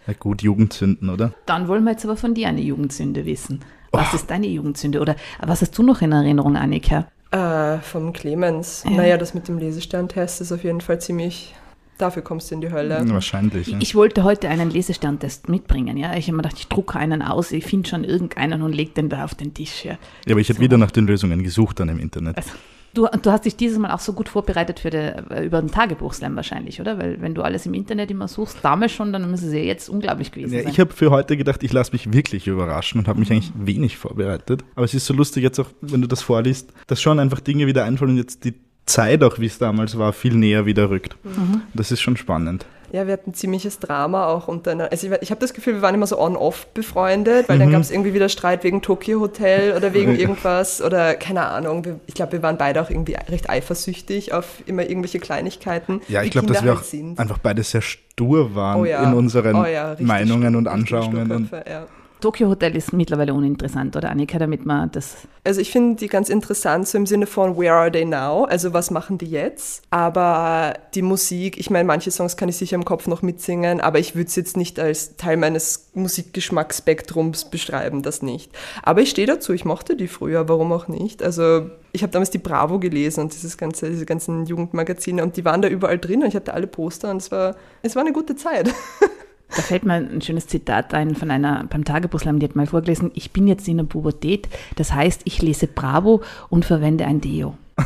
Ja 0.06 0.14
gut, 0.20 0.42
Jugendzünden, 0.42 1.10
oder? 1.10 1.34
Dann 1.46 1.70
wollen 1.70 1.86
wir 1.86 1.92
jetzt 1.92 2.04
aber 2.04 2.18
von 2.18 2.34
dir 2.34 2.50
eine 2.50 2.60
Jugendsünde 2.60 3.26
wissen. 3.26 3.62
Was 3.92 4.10
oh. 4.12 4.16
ist 4.18 4.30
deine 4.30 4.48
Jugendsünde? 4.48 5.00
Oder 5.00 5.16
was 5.40 5.62
hast 5.62 5.78
du 5.78 5.84
noch 5.84 6.02
in 6.02 6.12
Erinnerung, 6.12 6.58
Annika? 6.58 7.08
Äh, 7.32 7.78
vom 7.80 8.12
Clemens. 8.12 8.84
Ja. 8.84 8.92
Naja, 8.92 9.18
das 9.18 9.34
mit 9.34 9.48
dem 9.48 9.60
Lesesterntest 9.60 10.42
ist 10.42 10.52
auf 10.52 10.66
jeden 10.66 10.82
Fall 10.82 11.00
ziemlich 11.00 11.56
Dafür 11.98 12.22
kommst 12.24 12.50
du 12.50 12.56
in 12.56 12.62
die 12.62 12.72
Hölle. 12.72 13.04
Wahrscheinlich. 13.08 13.68
Ja. 13.68 13.78
Ich 13.82 13.96
wollte 13.96 14.24
heute 14.24 14.50
einen 14.50 14.70
Lesesterntest 14.70 15.50
mitbringen. 15.50 15.98
Ja? 15.98 16.16
Ich 16.16 16.28
habe 16.28 16.38
mir 16.38 16.44
gedacht, 16.44 16.60
ich 16.60 16.68
drucke 16.68 16.98
einen 16.98 17.22
aus, 17.22 17.52
ich 17.52 17.66
finde 17.66 17.90
schon 17.90 18.04
irgendeinen 18.04 18.62
und 18.62 18.74
lege 18.74 18.92
den 18.92 19.10
da 19.10 19.24
auf 19.24 19.36
den 19.36 19.54
Tisch. 19.54 19.86
Ja, 19.86 19.98
ja 20.26 20.32
aber 20.32 20.42
ich 20.42 20.48
so. 20.48 20.54
habe 20.54 20.62
wieder 20.62 20.78
nach 20.78 20.92
den 20.92 21.06
Lösungen 21.06 21.44
gesucht 21.44 21.80
dann 21.80 21.90
im 21.90 22.00
Internet. 22.00 22.38
Also, 22.38 22.52
du, 22.94 23.08
du, 23.22 23.32
hast 23.32 23.46
dich 23.46 23.56
dieses 23.56 23.78
Mal 23.78 23.92
auch 23.92 24.00
so 24.00 24.14
gut 24.14 24.30
vorbereitet 24.30 24.80
für 24.80 24.90
die, 24.90 25.14
über 25.46 25.62
den 25.62 25.72
Tagebuchslam 25.72 26.36
wahrscheinlich, 26.36 26.82
oder? 26.82 26.98
Weil 26.98 27.22
wenn 27.22 27.36
du 27.36 27.42
alles 27.42 27.66
im 27.66 27.74
Internet 27.74 28.12
immer 28.12 28.28
suchst, 28.28 28.58
damals 28.64 28.92
schon, 28.92 29.14
dann 29.14 29.30
muss 29.30 29.44
es 29.44 29.54
ja 29.54 29.60
jetzt 29.60 29.90
unglaublich 29.90 30.32
gewesen 30.32 30.54
ja, 30.54 30.64
sein. 30.64 30.72
Ich 30.72 30.80
habe 30.80 30.94
für 30.94 31.12
heute 31.12 31.38
gedacht, 31.38 31.64
ich 31.64 31.74
lasse 31.74 31.92
mich 31.92 32.12
wirklich 32.12 32.48
überraschen 32.48 33.00
und 33.00 33.08
habe 33.08 33.20
mich 33.20 33.30
mhm. 33.30 33.36
eigentlich 33.36 33.52
wenig 33.56 33.98
vorbereitet. 33.98 34.64
Aber 34.76 34.86
es 34.86 34.94
ist 34.94 35.06
so 35.06 35.14
lustig 35.14 35.44
jetzt 35.44 35.60
auch, 35.60 35.70
wenn 35.82 36.02
du 36.02 36.08
das 36.08 36.22
vorliest, 36.22 36.74
dass 36.88 37.02
schon 37.02 37.20
einfach 37.20 37.40
Dinge 37.40 37.68
wieder 37.68 37.86
einfallen 37.86 38.12
und 38.12 38.18
jetzt 38.18 38.44
die 38.46 38.54
Zeit, 38.86 39.24
auch 39.24 39.40
wie 39.40 39.46
es 39.46 39.58
damals 39.58 39.98
war, 39.98 40.14
viel 40.14 40.36
näher 40.36 40.66
wieder 40.66 40.90
rückt. 40.90 41.16
Mhm. 41.24 41.62
Das 41.74 41.92
ist 41.92 42.02
schon 42.02 42.18
spannend. 42.18 42.66
Ja, 42.94 43.08
wir 43.08 43.14
hatten 43.14 43.34
ziemliches 43.34 43.80
Drama 43.80 44.28
auch 44.28 44.48
untereinander. 44.48 44.92
Also 44.92 45.08
ich, 45.08 45.22
ich 45.24 45.32
habe 45.32 45.42
das 45.42 45.56
Gefühl, 45.56 45.74
wir 45.74 45.82
waren 45.82 45.96
immer 45.96 46.06
so 46.06 46.20
on-off 46.20 46.68
befreundet, 46.76 47.50
weil 47.50 47.56
mhm. 47.56 47.62
dann 47.62 47.72
gab 47.72 47.82
es 47.82 47.90
irgendwie 47.90 48.14
wieder 48.14 48.30
Streit 48.30 48.64
wegen 48.64 48.84
Tokyo 48.84 49.20
Hotel 49.20 49.76
oder 49.76 49.96
wegen 49.96 50.16
irgendwas 50.16 50.80
oder 50.80 51.16
keine 51.16 51.48
Ahnung. 51.48 52.00
Ich 52.06 52.14
glaube, 52.14 52.34
wir 52.34 52.44
waren 52.44 52.60
beide 52.60 52.80
auch 52.84 52.92
irgendwie 52.92 53.16
recht 53.30 53.50
eifersüchtig 53.50 54.32
auf 54.32 54.62
immer 54.68 54.84
irgendwelche 54.84 55.18
Kleinigkeiten. 55.18 56.02
Ja, 56.08 56.22
ich 56.22 56.30
glaube, 56.30 56.46
dass 56.46 56.64
wir 56.64 56.70
halt 56.70 56.82
auch 56.82 56.84
sind. 56.84 57.18
einfach 57.18 57.40
beide 57.40 57.64
sehr 57.64 57.82
stur 57.82 58.54
waren 58.54 58.82
oh 58.82 58.86
ja. 58.86 59.04
in 59.04 59.16
unseren 59.16 59.56
oh 59.56 59.66
ja, 59.66 59.96
Meinungen 60.00 60.56
und 60.56 60.68
Anschauungen. 60.68 61.32
Und 61.32 61.52
ja. 61.52 61.88
Tokyo 62.24 62.48
Hotel 62.48 62.74
ist 62.78 62.94
mittlerweile 62.94 63.34
uninteressant, 63.34 63.98
oder 63.98 64.10
Annika, 64.10 64.40
damit 64.40 64.66
man 64.66 64.90
das. 64.90 65.18
Also 65.44 65.60
ich 65.60 65.72
finde 65.72 65.98
die 65.98 66.08
ganz 66.08 66.30
interessant, 66.30 66.88
so 66.88 66.98
im 66.98 67.06
Sinne 67.06 67.28
von 67.28 67.58
Where 67.58 67.74
are 67.74 67.92
they 67.92 68.06
now? 68.06 68.46
Also 68.46 68.72
was 68.72 68.92
machen 68.92 69.18
die 69.18 69.26
jetzt? 69.26 69.84
Aber 69.90 70.74
die 70.96 71.02
Musik, 71.02 71.58
ich 71.58 71.70
meine, 71.70 71.84
manche 71.84 72.12
Songs 72.12 72.38
kann 72.38 72.48
ich 72.48 72.56
sicher 72.56 72.76
im 72.76 72.86
Kopf 72.86 73.08
noch 73.08 73.24
mitsingen, 73.24 73.82
aber 73.82 74.00
ich 74.00 74.16
würde 74.16 74.28
es 74.28 74.38
jetzt 74.38 74.56
nicht 74.56 74.80
als 74.80 75.18
Teil 75.18 75.36
meines 75.36 75.90
Musikgeschmacksspektrums 75.96 77.50
beschreiben, 77.50 78.04
das 78.04 78.22
nicht. 78.22 78.54
Aber 78.84 79.02
ich 79.02 79.10
stehe 79.10 79.28
dazu, 79.28 79.52
ich 79.52 79.66
mochte 79.66 79.98
die 79.98 80.08
früher, 80.08 80.48
warum 80.48 80.72
auch 80.72 80.88
nicht? 80.88 81.22
Also 81.22 81.72
ich 81.92 82.04
habe 82.04 82.14
damals 82.14 82.30
die 82.30 82.38
Bravo 82.38 82.80
gelesen 82.80 83.20
und 83.20 83.34
dieses 83.34 83.58
ganze, 83.58 83.90
diese 83.90 84.06
ganzen 84.06 84.46
Jugendmagazine 84.46 85.22
und 85.24 85.36
die 85.36 85.44
waren 85.44 85.62
da 85.62 85.68
überall 85.68 86.00
drin 86.00 86.22
und 86.22 86.30
ich 86.30 86.36
hatte 86.38 86.54
alle 86.54 86.68
Poster 86.68 87.12
und 87.12 87.18
es 87.18 87.32
war, 87.32 87.58
es 87.82 87.98
war 87.98 88.02
eine 88.02 88.14
gute 88.14 88.38
Zeit. 88.38 88.74
Da 89.56 89.62
fällt 89.62 89.86
mir 89.86 89.94
ein 89.94 90.22
schönes 90.22 90.48
Zitat 90.48 90.94
ein 90.94 91.16
von 91.16 91.32
einer 91.32 91.66
beim 91.70 91.86
Tagebuchslam, 91.86 92.40
die 92.40 92.48
hat 92.48 92.56
mal 92.56 92.68
vorgelesen, 92.68 93.12
ich 93.14 93.32
bin 93.32 93.48
jetzt 93.48 93.68
in 93.68 93.78
der 93.78 93.84
Pubertät, 93.84 94.48
das 94.76 94.94
heißt, 94.94 95.22
ich 95.26 95.42
lese 95.42 95.68
Bravo 95.68 96.22
und 96.50 96.66
verwende 96.66 97.06
ein 97.06 97.22
Deo. 97.22 97.56
ich 97.78 97.86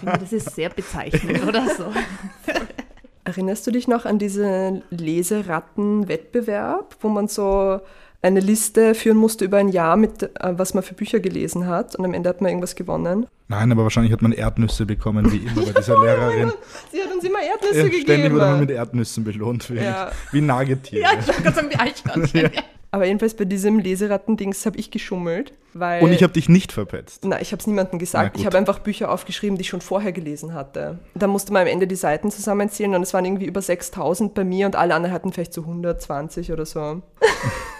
finde, 0.00 0.18
das 0.18 0.32
ist 0.32 0.54
sehr 0.54 0.70
bezeichnend, 0.70 1.46
oder 1.46 1.66
so. 1.76 1.84
Erinnerst 3.24 3.66
du 3.66 3.70
dich 3.70 3.88
noch 3.88 4.06
an 4.06 4.18
diesen 4.18 4.82
Leseratten-Wettbewerb, 4.90 6.96
wo 7.00 7.08
man 7.08 7.28
so 7.28 7.80
eine 8.20 8.40
Liste 8.40 8.94
führen 8.94 9.16
musste 9.16 9.44
über 9.44 9.58
ein 9.58 9.68
Jahr 9.68 9.96
mit, 9.96 10.22
äh, 10.22 10.28
was 10.58 10.74
man 10.74 10.82
für 10.82 10.94
Bücher 10.94 11.20
gelesen 11.20 11.66
hat 11.66 11.94
und 11.96 12.04
am 12.04 12.14
Ende 12.14 12.28
hat 12.28 12.40
man 12.40 12.50
irgendwas 12.50 12.74
gewonnen? 12.74 13.26
Nein, 13.46 13.72
aber 13.72 13.84
wahrscheinlich 13.84 14.12
hat 14.12 14.22
man 14.22 14.32
Erdnüsse 14.32 14.84
bekommen, 14.86 15.30
wie 15.32 15.38
immer 15.38 15.62
bei 15.66 15.80
dieser 15.80 16.00
Lehrerin. 16.02 16.52
Sie 16.92 17.00
hat 17.00 17.12
uns 17.14 17.24
immer 17.24 17.40
Erdnüsse 17.40 17.76
Ja, 17.78 17.84
gegeben. 17.84 18.02
Ständig 18.02 18.32
wurde 18.32 18.44
man 18.44 18.60
mit 18.60 18.70
Erdnüssen 18.70 19.24
belohnt, 19.24 19.70
wie, 19.70 19.76
Ja. 19.76 20.10
wie 20.32 20.40
Nagetiere. 20.40 21.02
Ja, 21.02 21.10
ich 21.18 21.26
wollte 21.28 21.42
gerade 21.42 21.56
sagen, 21.56 21.70
wie 21.70 21.76
Eichhörnchen. 21.78 22.50
Ja. 22.54 22.62
Aber 22.90 23.04
jedenfalls 23.04 23.34
bei 23.34 23.44
diesem 23.44 23.78
Leseratten-Dings 23.80 24.64
habe 24.64 24.78
ich 24.78 24.90
geschummelt, 24.90 25.52
weil... 25.74 26.02
Und 26.02 26.10
ich 26.10 26.22
habe 26.22 26.32
dich 26.32 26.48
nicht 26.48 26.72
verpetzt. 26.72 27.22
Nein, 27.26 27.38
ich 27.42 27.52
habe 27.52 27.60
es 27.60 27.66
niemandem 27.66 27.98
gesagt. 27.98 28.38
Ich 28.38 28.46
habe 28.46 28.56
einfach 28.56 28.78
Bücher 28.78 29.10
aufgeschrieben, 29.12 29.58
die 29.58 29.60
ich 29.62 29.68
schon 29.68 29.82
vorher 29.82 30.10
gelesen 30.12 30.54
hatte. 30.54 30.98
Da 31.14 31.26
musste 31.26 31.52
man 31.52 31.62
am 31.62 31.68
Ende 31.68 31.86
die 31.86 31.96
Seiten 31.96 32.30
zusammenzählen 32.30 32.94
und 32.94 33.02
es 33.02 33.12
waren 33.12 33.26
irgendwie 33.26 33.44
über 33.44 33.60
6000 33.60 34.32
bei 34.32 34.42
mir 34.42 34.64
und 34.64 34.74
alle 34.74 34.94
anderen 34.94 35.14
hatten 35.14 35.34
vielleicht 35.34 35.52
so 35.52 35.60
120 35.62 36.50
oder 36.50 36.64
so. 36.64 37.02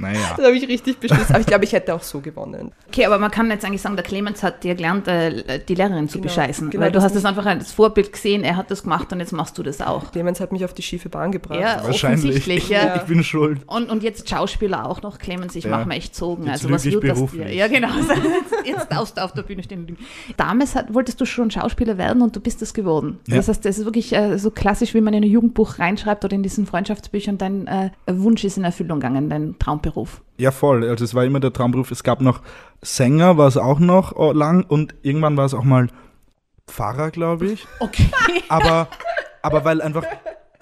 Naja. 0.00 0.34
Da 0.36 0.44
habe 0.44 0.56
ich 0.56 0.66
richtig 0.68 0.98
beschissen. 0.98 1.26
Aber 1.30 1.40
ich 1.40 1.46
glaube, 1.46 1.64
ich 1.64 1.72
hätte 1.72 1.94
auch 1.94 2.02
so 2.02 2.20
gewonnen. 2.20 2.72
Okay, 2.88 3.04
aber 3.06 3.18
man 3.18 3.30
kann 3.30 3.50
jetzt 3.50 3.64
eigentlich 3.64 3.82
sagen, 3.82 3.96
der 3.96 4.04
Clemens 4.04 4.42
hat 4.42 4.64
dir 4.64 4.74
gelernt, 4.74 5.06
äh, 5.08 5.60
die 5.68 5.74
Lehrerin 5.74 6.08
zu 6.08 6.18
Genau, 6.18 6.28
bescheißen. 6.28 6.70
genau 6.70 6.82
weil 6.82 6.90
du 6.90 6.96
das 6.96 7.04
hast 7.04 7.16
das 7.16 7.24
einfach 7.24 7.46
als 7.46 7.72
Vorbild 7.72 8.12
gesehen, 8.12 8.42
er 8.44 8.56
hat 8.56 8.70
das 8.70 8.82
gemacht 8.82 9.12
und 9.12 9.20
jetzt 9.20 9.32
machst 9.32 9.56
du 9.58 9.62
das 9.62 9.80
auch. 9.80 10.10
Clemens 10.12 10.40
hat 10.40 10.52
mich 10.52 10.64
auf 10.64 10.72
die 10.74 10.82
schiefe 10.82 11.08
Bahn 11.08 11.32
gebracht. 11.32 11.60
Ja, 11.60 11.82
Wahrscheinlich. 11.84 12.20
offensichtlich, 12.24 12.68
ja. 12.68 12.96
Ich 12.96 13.02
bin 13.02 13.22
schuld. 13.22 13.60
Und, 13.66 13.90
und 13.90 14.02
jetzt 14.02 14.28
Schauspieler 14.28 14.86
auch 14.86 15.02
noch, 15.02 15.18
Clemens, 15.18 15.54
ich 15.54 15.64
Ja. 15.64 15.70
mache 15.70 15.86
mir 15.88 15.94
echt 15.96 16.14
Sorgen. 16.14 16.44
Jetzt 16.44 16.52
Also 16.64 16.70
was 16.70 16.84
wird 16.84 17.04
das 17.04 17.30
dir? 17.30 17.52
Ja, 17.52 17.68
genau. 17.68 17.88
Jetzt, 17.98 18.66
jetzt 18.66 18.92
darfst 18.92 19.16
du 19.18 19.22
auf 19.24 19.32
der 19.32 19.42
Bühne 19.42 19.62
stehen. 19.62 19.96
Damals 20.36 20.74
hat, 20.74 20.92
wolltest 20.94 21.20
du 21.20 21.24
schon 21.26 21.50
Schauspieler 21.50 21.98
werden 21.98 22.22
und 22.22 22.34
du 22.36 22.40
bist 22.40 22.62
es 22.62 22.74
geworden. 22.74 23.18
Ja. 23.26 23.36
Das 23.36 23.48
heißt, 23.48 23.64
das 23.64 23.78
ist 23.78 23.84
wirklich 23.84 24.12
äh, 24.14 24.38
so 24.38 24.50
klassisch, 24.50 24.94
wie 24.94 25.00
man 25.00 25.14
in 25.14 25.24
ein 25.24 25.30
Jugendbuch 25.30 25.78
reinschreibt 25.78 26.24
oder 26.24 26.34
in 26.34 26.42
diesen 26.42 26.66
Freundschaftsbüchern, 26.66 27.38
dein 27.38 27.66
äh, 27.66 27.90
Wunsch 28.06 28.44
ist 28.44 28.56
in 28.58 28.64
Erfüllung 28.64 29.00
gegangen, 29.00 29.28
dein 29.30 29.58
Traumberuf. 29.58 29.89
Ja, 30.38 30.50
voll. 30.50 30.88
Also 30.88 31.04
es 31.04 31.14
war 31.14 31.24
immer 31.24 31.40
der 31.40 31.52
Traumberuf. 31.52 31.90
Es 31.90 32.02
gab 32.02 32.20
noch 32.20 32.42
Sänger, 32.82 33.36
war 33.36 33.48
es 33.48 33.56
auch 33.56 33.78
noch 33.78 34.16
oh, 34.16 34.32
lang 34.32 34.64
und 34.64 34.94
irgendwann 35.02 35.36
war 35.36 35.44
es 35.44 35.54
auch 35.54 35.64
mal 35.64 35.88
Pfarrer, 36.66 37.10
glaube 37.10 37.46
ich. 37.46 37.66
Okay. 37.80 38.10
Aber, 38.48 38.88
aber 39.42 39.64
weil 39.64 39.82
einfach 39.82 40.04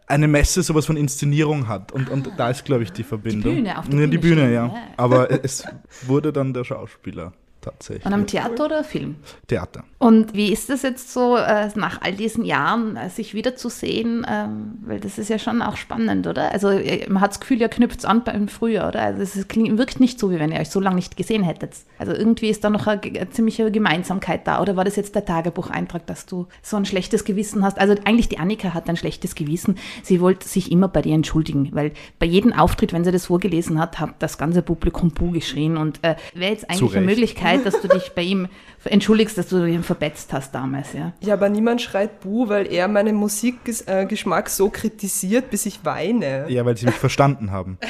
eine 0.06 0.26
Messe 0.26 0.62
sowas 0.62 0.86
von 0.86 0.96
Inszenierung 0.96 1.68
hat 1.68 1.92
und, 1.92 2.08
und 2.08 2.30
da 2.36 2.50
ist, 2.50 2.64
glaube 2.64 2.82
ich, 2.82 2.92
die 2.92 3.04
Verbindung. 3.04 3.56
Bühne, 3.56 3.78
auf 3.78 3.88
der 3.88 4.00
ja, 4.00 4.06
die 4.06 4.18
Bühne 4.18 4.36
Bühne, 4.36 4.42
stehen, 4.42 4.54
ja. 4.54 4.66
ja. 4.66 4.82
Aber 4.96 5.44
es 5.44 5.64
wurde 6.06 6.32
dann 6.32 6.54
der 6.54 6.64
Schauspieler 6.64 7.32
tatsächlich. 7.70 8.06
Und 8.06 8.12
am 8.12 8.26
Theater 8.26 8.66
oder 8.66 8.84
Film? 8.84 9.16
Theater. 9.46 9.84
Und 9.98 10.34
wie 10.34 10.52
ist 10.52 10.70
das 10.70 10.82
jetzt 10.82 11.12
so, 11.12 11.36
äh, 11.36 11.68
nach 11.74 12.00
all 12.02 12.12
diesen 12.12 12.44
Jahren, 12.44 12.96
äh, 12.96 13.10
sich 13.10 13.34
wiederzusehen? 13.34 14.24
Ähm, 14.28 14.78
weil 14.86 15.00
das 15.00 15.18
ist 15.18 15.28
ja 15.28 15.40
schon 15.40 15.60
auch 15.60 15.76
spannend, 15.76 16.26
oder? 16.26 16.52
Also 16.52 16.68
äh, 16.68 17.08
man 17.08 17.20
hat 17.20 17.32
das 17.32 17.40
Gefühl, 17.40 17.60
ihr 17.60 17.68
knüpft 17.68 17.98
es 17.98 18.04
an 18.04 18.22
beim 18.22 18.46
Frühjahr, 18.46 18.88
oder? 18.88 19.02
Also 19.02 19.22
es 19.22 19.36
wirkt 19.36 19.98
nicht 19.98 20.20
so, 20.20 20.30
wie 20.30 20.38
wenn 20.38 20.52
ihr 20.52 20.60
euch 20.60 20.70
so 20.70 20.78
lange 20.78 20.96
nicht 20.96 21.16
gesehen 21.16 21.42
hättet. 21.42 21.74
Also 21.98 22.12
irgendwie 22.12 22.48
ist 22.48 22.62
da 22.62 22.70
noch 22.70 22.86
eine, 22.86 23.00
eine 23.02 23.30
ziemliche 23.30 23.70
Gemeinsamkeit 23.72 24.46
da. 24.46 24.62
Oder 24.62 24.76
war 24.76 24.84
das 24.84 24.94
jetzt 24.94 25.16
der 25.16 25.24
Tagebucheintrag, 25.24 26.06
dass 26.06 26.26
du 26.26 26.46
so 26.62 26.76
ein 26.76 26.84
schlechtes 26.84 27.24
Gewissen 27.24 27.64
hast? 27.64 27.78
Also 27.80 27.94
eigentlich 28.04 28.28
die 28.28 28.38
Annika 28.38 28.74
hat 28.74 28.88
ein 28.88 28.96
schlechtes 28.96 29.34
Gewissen. 29.34 29.78
Sie 30.04 30.20
wollte 30.20 30.46
sich 30.46 30.70
immer 30.70 30.86
bei 30.86 31.02
dir 31.02 31.14
entschuldigen, 31.14 31.70
weil 31.72 31.92
bei 32.20 32.26
jedem 32.26 32.52
Auftritt, 32.52 32.92
wenn 32.92 33.02
sie 33.02 33.10
das 33.10 33.26
vorgelesen 33.26 33.80
hat, 33.80 33.98
hat 33.98 34.14
das 34.20 34.38
ganze 34.38 34.62
Publikum 34.62 35.10
Buh 35.10 35.32
geschrien. 35.32 35.76
Und 35.76 35.98
äh, 36.04 36.14
wäre 36.34 36.52
jetzt 36.52 36.70
eigentlich 36.70 36.96
eine 36.96 37.08
Recht. 37.08 37.57
Möglichkeit, 37.58 37.74
dass 37.74 37.82
du 37.82 37.88
dich 37.88 38.12
bei 38.12 38.22
ihm 38.22 38.48
entschuldigst, 38.84 39.36
dass 39.36 39.48
du 39.48 39.64
ihn 39.64 39.82
verbetzt 39.82 40.32
hast 40.32 40.54
damals, 40.54 40.92
ja? 40.92 41.12
Ja, 41.20 41.34
aber 41.34 41.48
niemand 41.48 41.82
schreit 41.82 42.20
Buh, 42.20 42.48
weil 42.48 42.72
er 42.72 42.88
meinen 42.88 43.16
Musikgeschmack 43.16 44.48
so 44.48 44.70
kritisiert, 44.70 45.50
bis 45.50 45.66
ich 45.66 45.84
weine. 45.84 46.46
Ja, 46.48 46.64
weil 46.64 46.76
sie 46.76 46.86
mich 46.86 46.94
verstanden 46.94 47.50
haben. 47.50 47.78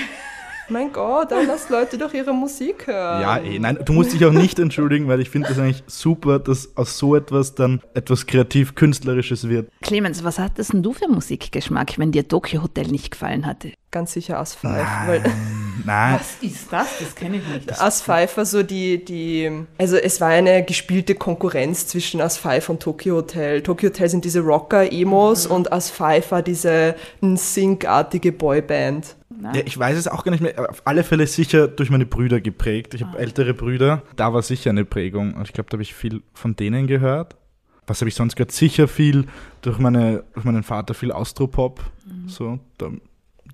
Mein 0.70 0.92
Gott, 0.92 1.30
dann 1.30 1.46
lasst 1.46 1.70
Leute 1.70 1.96
doch 1.96 2.12
ihre 2.12 2.32
Musik 2.32 2.86
hören. 2.86 3.22
Ja, 3.22 3.38
eh, 3.38 3.58
nein, 3.58 3.78
du 3.84 3.92
musst 3.92 4.12
dich 4.12 4.24
auch 4.24 4.32
nicht 4.32 4.58
entschuldigen, 4.58 5.08
weil 5.08 5.20
ich 5.20 5.30
finde 5.30 5.48
das 5.48 5.58
eigentlich 5.58 5.82
super, 5.86 6.38
dass 6.38 6.76
aus 6.76 6.98
so 6.98 7.16
etwas 7.16 7.54
dann 7.54 7.80
etwas 7.94 8.26
kreativ-künstlerisches 8.26 9.48
wird. 9.48 9.70
Clemens, 9.80 10.24
was 10.24 10.38
hattest 10.38 10.74
denn 10.74 10.82
du 10.82 10.92
für 10.92 11.08
Musikgeschmack, 11.08 11.98
wenn 11.98 12.12
dir 12.12 12.28
Tokyo 12.28 12.62
Hotel 12.62 12.88
nicht 12.88 13.12
gefallen 13.12 13.46
hatte? 13.46 13.72
Ganz 13.90 14.12
sicher 14.12 14.38
As 14.38 14.54
Five. 14.54 14.86
Weil 15.06 15.22
Nein, 15.86 16.20
ist 16.42 16.70
das? 16.70 16.98
Das 17.00 17.14
kenne 17.14 17.38
ich 17.38 17.48
nicht. 17.48 17.80
As 17.80 18.02
Five 18.02 18.36
war 18.36 18.44
so 18.44 18.62
die, 18.62 19.02
die, 19.02 19.50
also 19.78 19.96
es 19.96 20.20
war 20.20 20.28
eine 20.28 20.62
gespielte 20.62 21.14
Konkurrenz 21.14 21.86
zwischen 21.86 22.20
As 22.20 22.36
Five 22.36 22.68
und 22.68 22.82
Tokyo 22.82 23.16
Hotel. 23.16 23.62
Tokyo 23.62 23.88
Hotel 23.88 24.08
sind 24.08 24.24
diese 24.24 24.40
Rocker-Emos 24.40 25.46
und 25.46 25.72
As 25.72 25.88
Five 25.88 26.30
war 26.30 26.42
diese 26.42 26.94
Sync-artige 27.22 28.32
Boyband. 28.32 29.16
Ja, 29.42 29.62
ich 29.64 29.78
weiß 29.78 29.96
es 29.96 30.08
auch 30.08 30.24
gar 30.24 30.32
nicht 30.32 30.40
mehr. 30.40 30.70
Auf 30.70 30.82
alle 30.84 31.04
Fälle 31.04 31.26
sicher 31.26 31.68
durch 31.68 31.90
meine 31.90 32.06
Brüder 32.06 32.40
geprägt. 32.40 32.94
Ich 32.94 33.02
habe 33.02 33.18
ältere 33.18 33.54
Brüder. 33.54 34.02
Da 34.16 34.32
war 34.32 34.42
sicher 34.42 34.70
eine 34.70 34.84
Prägung. 34.84 35.34
Und 35.34 35.42
ich 35.42 35.52
glaube, 35.52 35.70
da 35.70 35.74
habe 35.74 35.82
ich 35.82 35.94
viel 35.94 36.22
von 36.34 36.56
denen 36.56 36.86
gehört. 36.86 37.36
Was 37.86 38.00
habe 38.00 38.08
ich 38.08 38.14
sonst 38.14 38.36
gehört? 38.36 38.52
Sicher 38.52 38.88
viel 38.88 39.26
durch, 39.62 39.78
meine, 39.78 40.24
durch 40.34 40.44
meinen 40.44 40.62
Vater, 40.62 40.94
viel 40.94 41.12
Austropop. 41.12 41.82
So, 42.26 42.58
da 42.76 42.90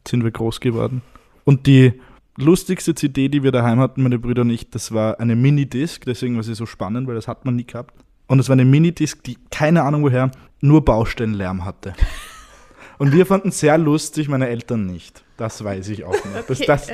sind 0.07 0.25
wir 0.25 0.31
groß 0.31 0.61
geworden. 0.61 1.03
Und 1.45 1.67
die 1.67 2.00
lustigste 2.37 2.95
CD, 2.95 3.29
die 3.29 3.43
wir 3.43 3.53
daheim 3.53 3.79
hatten, 3.79 4.03
meine 4.03 4.19
Brüder 4.19 4.43
und 4.43 4.50
ich, 4.50 4.71
das 4.71 4.93
war 4.93 5.21
eine 5.21 5.37
Minidisc. 5.37 6.05
Deswegen 6.05 6.37
war 6.37 6.43
sie 6.43 6.55
so 6.55 6.67
spannend, 6.67 7.07
weil 7.07 7.14
das 7.14 7.29
hat 7.29 7.45
man 7.45 7.57
nie 7.57 7.67
gehabt. 7.67 7.95
Und 8.26 8.38
es 8.38 8.49
war 8.49 8.55
eine 8.55 8.64
Minidisc, 8.64 9.23
die 9.23 9.37
keine 9.50 9.83
Ahnung 9.83 10.03
woher 10.03 10.31
nur 10.61 10.85
Baustellenlärm 10.85 11.64
hatte. 11.64 11.95
Und 12.99 13.13
wir 13.13 13.27
fanden 13.27 13.49
es 13.49 13.61
sehr 13.61 13.79
lustig, 13.79 14.29
meine 14.29 14.49
Eltern 14.49 14.87
nicht. 14.87 15.25
Das 15.37 15.63
weiß 15.63 15.89
ich 15.89 16.05
auch 16.05 16.13
noch. 16.13 16.47
Das, 16.47 16.61
das 16.61 16.89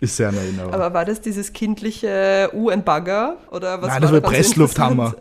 ist 0.00 0.16
sehr 0.16 0.28
in 0.30 0.36
Erinnerung. 0.36 0.74
Aber 0.74 0.92
war 0.92 1.04
das 1.04 1.20
dieses 1.20 1.52
kindliche 1.52 2.50
U 2.52 2.68
ein 2.68 2.84
Bagger? 2.84 3.38
Oder 3.50 3.80
was 3.80 3.88
Nein, 3.88 4.02
das 4.02 4.12
war 4.12 4.20
daran 4.20 4.34
so 4.34 4.36
Presslufthammer. 4.36 5.14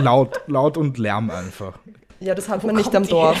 laut, 0.00 0.40
laut 0.46 0.76
und 0.76 0.98
Lärm 0.98 1.30
einfach. 1.30 1.78
Ja, 2.20 2.34
das 2.34 2.48
hat 2.48 2.64
man 2.64 2.76
nicht 2.76 2.94
am 2.94 3.06
Dorf. 3.06 3.38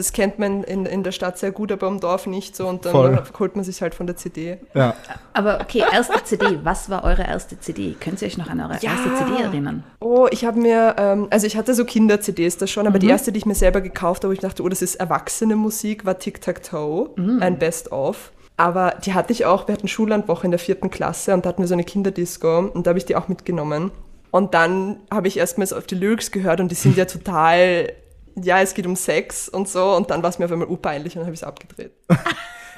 Das 0.00 0.14
kennt 0.14 0.38
man 0.38 0.64
in, 0.64 0.86
in 0.86 1.02
der 1.02 1.12
Stadt 1.12 1.36
sehr 1.38 1.52
gut, 1.52 1.70
aber 1.70 1.86
im 1.86 2.00
Dorf 2.00 2.26
nicht 2.26 2.56
so. 2.56 2.66
Und 2.66 2.86
dann 2.86 2.92
Voll. 2.92 3.22
holt 3.38 3.54
man 3.54 3.66
sich 3.66 3.82
halt 3.82 3.94
von 3.94 4.06
der 4.06 4.16
CD. 4.16 4.56
Ja. 4.72 4.94
Aber 5.34 5.60
okay, 5.60 5.82
erste 5.92 6.24
CD. 6.24 6.58
Was 6.64 6.88
war 6.88 7.04
eure 7.04 7.22
erste 7.24 7.60
CD? 7.60 7.94
Könnt 8.00 8.22
ihr 8.22 8.28
euch 8.28 8.38
noch 8.38 8.48
an 8.48 8.60
eure 8.60 8.78
Ja. 8.80 8.92
erste 8.92 9.10
CD 9.16 9.42
erinnern? 9.42 9.84
Oh, 10.00 10.26
ich 10.30 10.46
habe 10.46 10.58
mir, 10.58 10.94
ähm, 10.96 11.26
also 11.28 11.46
ich 11.46 11.54
hatte 11.58 11.74
so 11.74 11.84
Kinder-CDs 11.84 12.56
da 12.56 12.66
schon, 12.66 12.86
aber 12.86 12.96
Mhm. 12.96 13.00
die 13.00 13.08
erste, 13.08 13.30
die 13.30 13.36
ich 13.38 13.44
mir 13.44 13.54
selber 13.54 13.82
gekauft 13.82 14.22
habe, 14.24 14.30
wo 14.30 14.32
ich 14.32 14.40
dachte, 14.40 14.62
oh, 14.62 14.68
das 14.70 14.80
ist 14.80 14.94
erwachsene 14.94 15.54
Musik, 15.54 16.06
war 16.06 16.18
Tic-Tac-Toe, 16.18 17.10
Mhm. 17.16 17.42
ein 17.42 17.58
Best-of. 17.58 18.32
Aber 18.56 18.94
die 19.04 19.12
hatte 19.12 19.32
ich 19.34 19.44
auch, 19.44 19.68
wir 19.68 19.74
hatten 19.74 19.86
Schullandwoche 19.88 20.46
in 20.46 20.50
der 20.50 20.60
vierten 20.60 20.88
Klasse 20.90 21.34
und 21.34 21.44
da 21.44 21.50
hatten 21.50 21.62
wir 21.62 21.68
so 21.68 21.74
eine 21.74 21.84
Kinderdisco 21.84 22.58
und 22.72 22.86
da 22.86 22.90
habe 22.90 22.98
ich 22.98 23.04
die 23.04 23.16
auch 23.16 23.28
mitgenommen. 23.28 23.90
Und 24.30 24.54
dann 24.54 24.96
habe 25.10 25.28
ich 25.28 25.36
erstmals 25.38 25.74
auf 25.74 25.86
die 25.86 25.94
Lyrics 25.94 26.30
gehört 26.30 26.60
und 26.60 26.70
die 26.70 26.74
sind 26.74 26.96
ja 26.96 27.04
total, 27.04 27.92
ja, 28.42 28.60
es 28.60 28.74
geht 28.74 28.86
um 28.86 28.96
Sex 28.96 29.48
und 29.48 29.68
so 29.68 29.94
und 29.96 30.10
dann 30.10 30.22
war 30.22 30.30
es 30.30 30.38
mir 30.38 30.44
auf 30.46 30.52
einmal 30.52 30.68
urpeinlich 30.68 31.14
und 31.14 31.20
dann 31.20 31.26
habe 31.26 31.34
ich 31.34 31.40
es 31.40 31.44
abgedreht. 31.44 31.92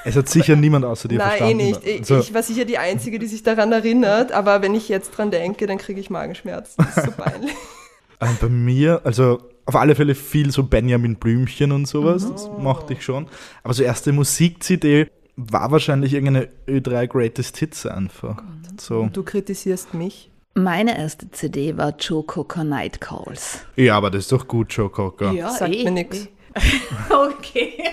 Es 0.04 0.16
hat 0.16 0.28
sicher 0.28 0.56
niemand 0.56 0.84
außer 0.84 1.06
dir 1.06 1.18
Nein, 1.18 1.28
eh 1.28 1.36
verstanden. 1.38 1.56
nicht. 1.58 1.86
Ich, 1.86 2.00
Also, 2.00 2.18
ich 2.18 2.34
war 2.34 2.42
sicher 2.42 2.64
die 2.64 2.76
Einzige, 2.76 3.20
die 3.20 3.28
sich 3.28 3.44
daran 3.44 3.70
erinnert, 3.70 4.32
aber 4.32 4.60
wenn 4.60 4.74
ich 4.74 4.88
jetzt 4.88 5.10
dran 5.16 5.30
denke, 5.30 5.68
dann 5.68 5.78
kriege 5.78 6.00
ich 6.00 6.10
Magenschmerzen. 6.10 6.84
Das 6.84 6.96
ist 6.96 7.04
so 7.06 7.12
peinlich. 7.12 7.52
äh, 8.18 8.26
bei 8.40 8.48
mir, 8.48 9.00
also 9.04 9.38
auf 9.64 9.76
alle 9.76 9.94
Fälle 9.94 10.16
viel 10.16 10.50
so 10.50 10.64
Benjamin 10.64 11.14
Blümchen 11.14 11.70
und 11.70 11.86
sowas. 11.86 12.28
Das 12.28 12.48
Mhm. 12.50 12.64
mochte 12.64 12.94
ich 12.94 13.04
schon. 13.04 13.28
Aber 13.62 13.74
so 13.74 13.84
erste 13.84 14.10
Musik-CD 14.10 15.06
war 15.36 15.70
wahrscheinlich 15.70 16.14
irgendeine 16.14 16.48
Ö3 16.66 17.06
Greatest 17.06 17.58
Hits 17.58 17.86
einfach. 17.86 18.42
So. 18.80 19.08
Du 19.12 19.22
kritisierst 19.22 19.94
mich. 19.94 20.31
Meine 20.54 20.98
erste 20.98 21.30
CD 21.30 21.78
war 21.78 21.94
Joe 21.98 22.22
Cocker 22.22 22.62
Night 22.62 23.00
Calls. 23.00 23.64
Ja, 23.76 23.96
aber 23.96 24.10
das 24.10 24.24
ist 24.24 24.32
doch 24.32 24.46
gut, 24.46 24.72
Joe 24.72 24.90
Cocker. 24.90 25.32
Sagt 25.50 25.70
mir 25.70 25.90
nix. 25.90 26.28
okay. 27.10 27.84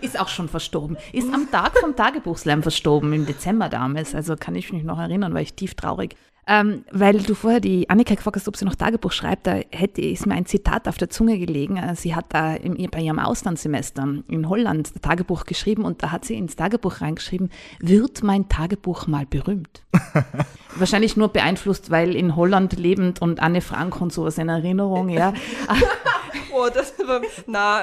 Ist 0.00 0.18
auch 0.18 0.28
schon 0.28 0.48
verstorben. 0.48 0.96
Ist 1.12 1.32
am 1.34 1.50
Tag 1.50 1.78
vom 1.78 1.94
Tagebuchslam 1.94 2.62
verstorben, 2.62 3.12
im 3.12 3.26
Dezember 3.26 3.68
damals. 3.68 4.14
Also 4.14 4.36
kann 4.36 4.54
ich 4.54 4.72
mich 4.72 4.84
noch 4.84 4.98
erinnern, 4.98 5.34
war 5.34 5.42
ich 5.42 5.52
tief 5.52 5.74
traurig. 5.74 6.16
Ähm, 6.50 6.84
weil 6.90 7.18
du 7.18 7.34
vorher 7.34 7.60
die 7.60 7.90
Annika 7.90 8.14
gefragt 8.14 8.36
hast, 8.36 8.48
ob 8.48 8.56
sie 8.56 8.64
noch 8.64 8.74
Tagebuch 8.74 9.12
schreibt, 9.12 9.46
da 9.46 9.56
hätte, 9.70 10.00
ist 10.00 10.26
mir 10.26 10.34
ein 10.34 10.46
Zitat 10.46 10.88
auf 10.88 10.96
der 10.96 11.10
Zunge 11.10 11.38
gelegen. 11.38 11.76
Äh, 11.76 11.94
sie 11.94 12.14
hat 12.14 12.24
da 12.30 12.54
im, 12.54 12.74
bei 12.90 13.02
ihrem 13.02 13.18
Auslandssemester 13.18 14.08
in 14.28 14.48
Holland 14.48 15.02
Tagebuch 15.02 15.44
geschrieben 15.44 15.84
und 15.84 16.02
da 16.02 16.10
hat 16.10 16.24
sie 16.24 16.36
ins 16.36 16.56
Tagebuch 16.56 17.02
reingeschrieben, 17.02 17.50
wird 17.80 18.22
mein 18.22 18.48
Tagebuch 18.48 19.06
mal 19.06 19.26
berühmt? 19.26 19.82
Wahrscheinlich 20.76 21.18
nur 21.18 21.28
beeinflusst, 21.28 21.90
weil 21.90 22.16
in 22.16 22.34
Holland 22.34 22.78
lebend 22.78 23.20
und 23.20 23.40
Anne 23.40 23.60
Frank 23.60 24.00
und 24.00 24.10
sowas 24.10 24.38
in 24.38 24.48
Erinnerung, 24.48 25.10
ja. 25.10 25.34
oh, 26.58 26.68
das 26.72 26.94
war, 27.06 27.20
na, 27.46 27.82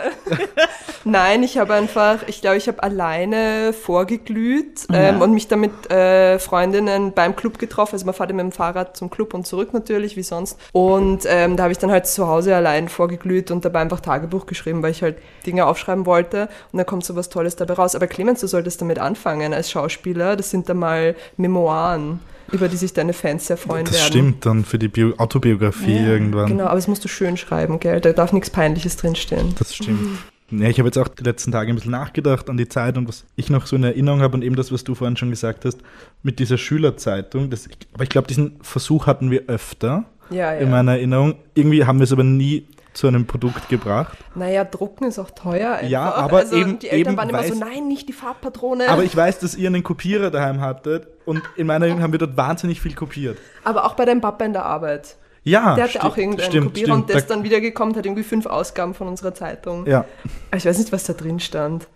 nein, 1.04 1.44
ich 1.44 1.58
habe 1.58 1.74
einfach, 1.74 2.28
ich 2.28 2.42
glaube, 2.42 2.58
ich 2.58 2.68
habe 2.68 2.82
alleine 2.84 3.74
vorgeglüht 3.74 4.88
ähm, 4.92 5.22
und 5.22 5.34
mich 5.34 5.48
dann 5.48 5.62
mit 5.62 5.90
äh, 5.92 6.40
Freundinnen 6.40 7.14
beim 7.14 7.36
Club 7.36 7.60
getroffen. 7.60 7.96
Also 7.96 8.06
man 8.06 8.14
fährt 8.14 8.32
mit 8.32 8.40
dem 8.40 8.52
Fahrrad 8.52 8.98
zum 8.98 9.10
Club 9.10 9.34
und 9.34 9.48
zurück 9.48 9.74
natürlich, 9.74 10.18
wie 10.18 10.24
sonst. 10.24 10.58
Und 10.72 11.26
ähm, 11.28 11.58
da 11.58 11.64
habe 11.64 11.72
ich 11.72 11.78
dann 11.78 11.92
halt 11.92 12.08
zu 12.08 12.28
Hause 12.28 12.56
allein 12.56 12.90
vorgeglüht 12.90 13.52
und 13.52 13.66
dabei 13.66 13.82
einfach 13.82 14.00
Tagebuch 14.00 14.46
geschrieben, 14.46 14.84
weil 14.84 14.92
ich 14.92 15.02
halt 15.02 15.18
Dinge 15.46 15.66
aufschreiben 15.66 16.06
wollte. 16.06 16.50
Und 16.72 16.78
dann 16.78 16.86
kommt 16.86 17.06
so 17.06 17.16
was 17.16 17.30
Tolles 17.30 17.56
dabei 17.56 17.76
raus. 17.76 17.96
Aber 17.96 18.08
Clemens, 18.08 18.42
du 18.42 18.48
solltest 18.48 18.82
damit 18.82 19.00
anfangen 19.00 19.54
als 19.54 19.72
Schauspieler. 19.72 20.36
Das 20.36 20.50
sind 20.50 20.70
dann 20.70 20.78
mal 20.78 21.16
Memoiren 21.38 22.20
über 22.52 22.68
die 22.68 22.78
sich 22.78 22.94
deine 22.94 23.14
Fans 23.14 23.48
sehr 23.48 23.58
freuen 23.58 23.86
das 23.86 23.94
werden. 23.94 24.04
Das 24.04 24.08
stimmt 24.08 24.46
dann 24.46 24.66
für 24.66 24.78
die 24.78 24.88
Bio 24.88 25.14
Autobiografie 25.18 25.96
ja, 25.96 26.08
irgendwann. 26.08 26.48
Genau, 26.48 26.66
aber 26.66 26.78
es 26.78 26.88
musst 26.88 27.04
du 27.04 27.08
schön 27.08 27.38
schreiben, 27.38 27.80
gell? 27.80 28.02
Da 28.02 28.14
darf 28.14 28.34
nichts 28.34 28.50
Peinliches 28.66 28.98
drinstehen. 28.98 29.54
Das 29.60 29.76
stimmt. 29.76 30.18
Ja, 30.50 30.68
ich 30.68 30.80
habe 30.80 30.88
jetzt 30.88 30.98
auch 30.98 31.08
die 31.08 31.24
letzten 31.24 31.52
Tage 31.52 31.72
ein 31.72 31.76
bisschen 31.76 31.92
nachgedacht 31.92 32.50
an 32.50 32.58
die 32.58 32.68
Zeit 32.68 32.98
und 32.98 33.08
was 33.08 33.26
ich 33.36 33.50
noch 33.50 33.66
so 33.66 33.76
in 33.76 33.84
Erinnerung 33.84 34.22
habe 34.22 34.36
und 34.36 34.44
eben 34.44 34.56
das, 34.56 34.72
was 34.72 34.84
du 34.84 34.96
vorhin 34.96 35.18
schon 35.18 35.30
gesagt 35.30 35.66
hast, 35.66 35.80
mit 36.24 36.40
dieser 36.40 36.58
Schülerzeitung. 36.58 37.50
Das, 37.50 37.68
aber 37.94 38.04
ich 38.04 38.10
glaube, 38.10 38.28
diesen 38.28 38.60
Versuch 38.62 39.08
hatten 39.08 39.32
wir 39.32 39.44
öfter 39.48 40.06
ja, 40.30 40.54
ja. 40.54 40.60
in 40.60 40.70
meiner 40.70 40.94
Erinnerung. 40.94 41.36
Irgendwie 41.54 41.86
haben 41.86 42.00
wir 42.00 42.04
es 42.04 42.12
aber 42.12 42.24
nie 42.24 42.68
zu 42.94 43.08
einem 43.08 43.26
Produkt 43.28 43.70
gebracht. 43.70 44.18
Naja, 44.36 44.64
drucken 44.64 45.06
ist 45.06 45.20
auch 45.20 45.32
teuer. 45.32 45.74
Einfach. 45.74 45.90
Ja, 45.90 46.14
aber 46.14 46.38
also 46.38 46.56
eben. 46.56 46.80
Die 46.80 46.90
Eltern 46.90 47.14
eben 47.14 47.18
waren 47.18 47.30
immer 47.30 47.44
so, 47.44 47.56
nein, 47.56 47.88
nicht 47.88 48.08
die 48.08 48.14
Farbpatrone. 48.14 48.88
Aber 48.88 49.04
ich 49.04 49.16
weiß, 49.16 49.40
dass 49.40 49.56
ihr 49.56 49.68
einen 49.68 49.84
Kopierer 49.84 50.32
daheim 50.32 50.62
hattet 50.62 51.08
und 51.26 51.42
in 51.56 51.68
meiner 51.68 51.86
Erinnerung 51.86 52.04
haben 52.04 52.14
wir 52.14 52.20
dort 52.20 52.38
wahnsinnig 52.38 52.82
viel 52.82 52.96
kopiert. 52.96 53.38
Aber 53.64 53.86
auch 53.86 53.96
bei 53.96 54.06
deinem 54.06 54.22
Papa 54.22 54.46
in 54.46 54.54
der 54.54 54.66
Arbeit. 54.66 55.18
Ja, 55.46 55.76
Der 55.76 55.86
hatte 55.86 56.04
auch 56.04 56.18
irgendeinen 56.18 56.50
stimmt, 56.50 56.66
Kopierer 56.68 56.86
stimmt. 56.88 57.02
und 57.02 57.10
der 57.10 57.18
ist 57.18 57.28
dann 57.28 57.44
wiedergekommen, 57.44 57.96
hat 57.96 58.06
irgendwie 58.06 58.24
fünf 58.24 58.48
Ausgaben 58.48 58.96
von 58.96 59.08
unserer 59.08 59.34
Zeitung. 59.36 59.86
Ja. 59.86 60.06
Aber 60.50 60.58
ich 60.58 60.66
weiß 60.66 60.80
nicht, 60.80 60.92
was 60.92 61.04
da 61.04 61.14
drin 61.14 61.40
stand. 61.40 61.88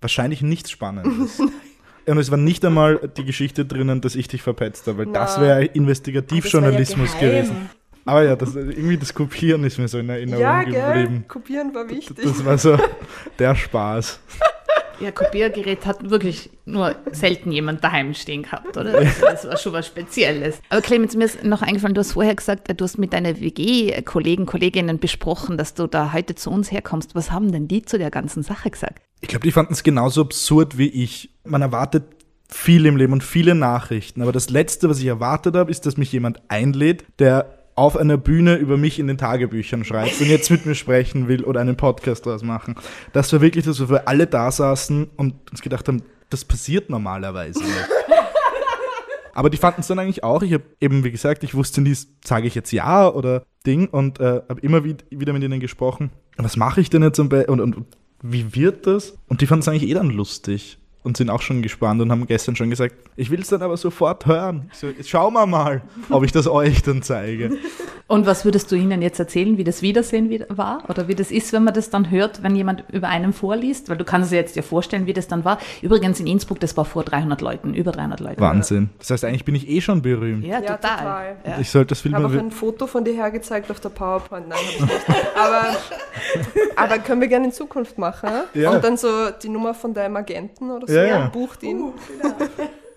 Wahrscheinlich 0.00 0.42
nichts 0.42 0.70
Spannendes. 0.70 1.40
Und 2.08 2.18
es 2.18 2.30
war 2.30 2.38
nicht 2.38 2.64
einmal 2.64 3.10
die 3.16 3.24
Geschichte 3.24 3.64
drinnen, 3.64 4.00
dass 4.00 4.14
ich 4.14 4.28
dich 4.28 4.40
verpetzt 4.40 4.86
habe, 4.86 4.98
weil 4.98 5.06
Na. 5.06 5.20
das 5.20 5.40
wäre 5.40 5.64
Investigativjournalismus 5.64 7.14
ja 7.14 7.20
gewesen. 7.20 7.70
Aber 8.04 8.22
ja, 8.22 8.36
das, 8.36 8.54
irgendwie 8.54 8.96
das 8.96 9.12
Kopieren 9.12 9.64
ist 9.64 9.78
mir 9.78 9.88
so 9.88 9.98
in 9.98 10.08
Erinnerung 10.08 10.40
ja, 10.40 10.62
geblieben. 10.62 10.82
Gell? 10.82 11.24
Kopieren 11.26 11.74
war 11.74 11.88
wichtig. 11.88 12.16
Das, 12.22 12.36
das 12.36 12.44
war 12.44 12.58
so 12.58 12.78
der 13.38 13.56
Spaß. 13.56 14.20
Ja, 15.00 15.10
Kopiergerät 15.10 15.84
hat 15.84 16.08
wirklich 16.08 16.50
nur 16.64 16.96
selten 17.12 17.52
jemand 17.52 17.84
daheim 17.84 18.14
stehen 18.14 18.42
gehabt, 18.42 18.76
oder? 18.76 19.04
Das 19.20 19.46
war 19.46 19.56
schon 19.58 19.72
was 19.72 19.86
Spezielles. 19.86 20.60
Aber 20.70 20.80
Clemens, 20.80 21.14
mir 21.14 21.24
ist 21.24 21.44
noch 21.44 21.62
eingefallen, 21.62 21.94
du 21.94 22.00
hast 22.00 22.12
vorher 22.12 22.34
gesagt, 22.34 22.68
du 22.74 22.84
hast 22.84 22.98
mit 22.98 23.12
deinen 23.12 23.40
WG-Kollegen, 23.40 24.46
Kolleginnen 24.46 24.98
besprochen, 24.98 25.58
dass 25.58 25.74
du 25.74 25.86
da 25.86 26.12
heute 26.12 26.34
zu 26.34 26.50
uns 26.50 26.72
herkommst. 26.72 27.14
Was 27.14 27.30
haben 27.30 27.52
denn 27.52 27.68
die 27.68 27.82
zu 27.82 27.98
der 27.98 28.10
ganzen 28.10 28.42
Sache 28.42 28.70
gesagt? 28.70 29.02
Ich 29.20 29.28
glaube, 29.28 29.44
die 29.44 29.52
fanden 29.52 29.74
es 29.74 29.82
genauso 29.82 30.22
absurd 30.22 30.78
wie 30.78 30.88
ich. 30.88 31.30
Man 31.44 31.62
erwartet 31.62 32.04
viel 32.48 32.86
im 32.86 32.96
Leben 32.96 33.12
und 33.12 33.24
viele 33.24 33.54
Nachrichten. 33.54 34.22
Aber 34.22 34.32
das 34.32 34.50
Letzte, 34.50 34.88
was 34.88 35.00
ich 35.00 35.06
erwartet 35.06 35.56
habe, 35.56 35.70
ist, 35.70 35.84
dass 35.86 35.96
mich 35.96 36.12
jemand 36.12 36.40
einlädt, 36.48 37.04
der 37.18 37.55
auf 37.76 37.96
einer 37.96 38.16
Bühne 38.16 38.56
über 38.56 38.78
mich 38.78 38.98
in 38.98 39.06
den 39.06 39.18
Tagebüchern 39.18 39.84
schreibt 39.84 40.20
und 40.20 40.28
jetzt 40.28 40.50
mit 40.50 40.64
mir 40.64 40.74
sprechen 40.74 41.28
will 41.28 41.44
oder 41.44 41.60
einen 41.60 41.76
Podcast 41.76 42.24
draus 42.24 42.42
machen. 42.42 42.74
Das 43.12 43.32
war 43.32 43.42
wirklich 43.42 43.66
das, 43.66 43.80
wo 43.80 43.90
wir 43.90 44.08
alle 44.08 44.26
da 44.26 44.50
saßen 44.50 45.10
und 45.16 45.34
uns 45.50 45.60
gedacht 45.60 45.86
haben, 45.86 46.02
das 46.30 46.44
passiert 46.44 46.90
normalerweise 46.90 47.60
nicht. 47.60 47.74
Aber 49.34 49.50
die 49.50 49.58
fanden 49.58 49.82
es 49.82 49.86
dann 49.86 49.98
eigentlich 49.98 50.24
auch. 50.24 50.42
Ich 50.42 50.54
habe 50.54 50.64
eben, 50.80 51.04
wie 51.04 51.10
gesagt, 51.10 51.44
ich 51.44 51.54
wusste 51.54 51.82
nie, 51.82 51.94
sage 52.24 52.46
ich 52.46 52.54
jetzt 52.54 52.72
ja 52.72 53.06
oder 53.06 53.44
Ding 53.66 53.88
und 53.88 54.18
äh, 54.18 54.40
habe 54.48 54.60
immer 54.62 54.82
wieder 54.84 55.32
mit 55.34 55.42
ihnen 55.42 55.60
gesprochen. 55.60 56.10
Was 56.38 56.56
mache 56.56 56.80
ich 56.80 56.88
denn 56.88 57.02
jetzt 57.02 57.18
und, 57.18 57.32
und, 57.34 57.60
und 57.60 57.86
wie 58.22 58.54
wird 58.54 58.86
das? 58.86 59.18
Und 59.28 59.42
die 59.42 59.46
fanden 59.46 59.60
es 59.60 59.68
eigentlich 59.68 59.90
eh 59.90 59.94
dann 59.94 60.08
lustig 60.08 60.78
und 61.06 61.16
sind 61.16 61.30
auch 61.30 61.40
schon 61.40 61.62
gespannt 61.62 62.02
und 62.02 62.10
haben 62.10 62.26
gestern 62.26 62.56
schon 62.56 62.68
gesagt, 62.68 62.96
ich 63.14 63.30
will 63.30 63.40
es 63.40 63.48
dann 63.48 63.62
aber 63.62 63.76
sofort 63.76 64.26
hören. 64.26 64.68
So, 64.72 64.88
schauen 65.04 65.32
wir 65.34 65.46
mal, 65.46 65.82
ob 66.10 66.24
ich 66.24 66.32
das 66.32 66.48
euch 66.48 66.82
dann 66.82 67.00
zeige. 67.02 67.56
Und 68.08 68.24
was 68.24 68.44
würdest 68.44 68.70
du 68.70 68.76
ihnen 68.76 69.02
jetzt 69.02 69.18
erzählen, 69.18 69.58
wie 69.58 69.64
das 69.64 69.82
Wiedersehen 69.82 70.44
war 70.48 70.84
oder 70.88 71.08
wie 71.08 71.16
das 71.16 71.32
ist, 71.32 71.52
wenn 71.52 71.64
man 71.64 71.74
das 71.74 71.90
dann 71.90 72.08
hört, 72.08 72.40
wenn 72.44 72.54
jemand 72.54 72.84
über 72.92 73.08
einen 73.08 73.32
vorliest? 73.32 73.88
Weil 73.88 73.96
du 73.96 74.04
kannst 74.04 74.30
dir 74.30 74.36
jetzt 74.36 74.54
dir 74.54 74.62
vorstellen, 74.62 75.06
wie 75.06 75.12
das 75.12 75.26
dann 75.26 75.44
war. 75.44 75.58
Übrigens 75.82 76.20
in 76.20 76.28
Innsbruck, 76.28 76.60
das 76.60 76.76
war 76.76 76.84
vor 76.84 77.02
300 77.02 77.40
Leuten, 77.40 77.74
über 77.74 77.90
300 77.90 78.20
Leuten. 78.20 78.40
Wahnsinn. 78.40 78.90
Das 79.00 79.10
heißt, 79.10 79.24
eigentlich 79.24 79.44
bin 79.44 79.56
ich 79.56 79.68
eh 79.68 79.80
schon 79.80 80.02
berühmt. 80.02 80.44
Ja, 80.44 80.60
ja 80.60 80.76
total. 80.76 80.98
total. 80.98 81.36
Ja. 81.44 81.58
Ich 81.58 81.68
sollte 81.68 81.88
das 81.88 82.00
Film 82.00 82.14
Ich 82.14 82.22
habe 82.22 82.32
auch 82.32 82.38
ein 82.38 82.52
Foto 82.52 82.86
von 82.86 83.04
dir 83.04 83.14
hergezeigt 83.14 83.72
auf 83.72 83.80
der 83.80 83.88
PowerPoint. 83.88 84.48
Nein, 84.48 84.58
habe 84.58 84.70
ich 84.70 84.80
nicht. 84.80 85.26
aber, 85.36 85.76
aber 86.76 86.98
können 87.00 87.20
wir 87.20 87.28
gerne 87.28 87.46
in 87.46 87.52
Zukunft 87.52 87.98
machen. 87.98 88.30
Ja. 88.54 88.70
Und 88.70 88.84
dann 88.84 88.96
so 88.96 89.30
die 89.42 89.48
Nummer 89.48 89.74
von 89.74 89.94
deinem 89.94 90.14
Agenten 90.14 90.70
oder 90.70 90.86
so 90.86 90.92
ja, 90.96 91.06
ja. 91.06 91.26
bucht 91.28 91.62
ihn. 91.62 91.80
Uh, 91.80 91.92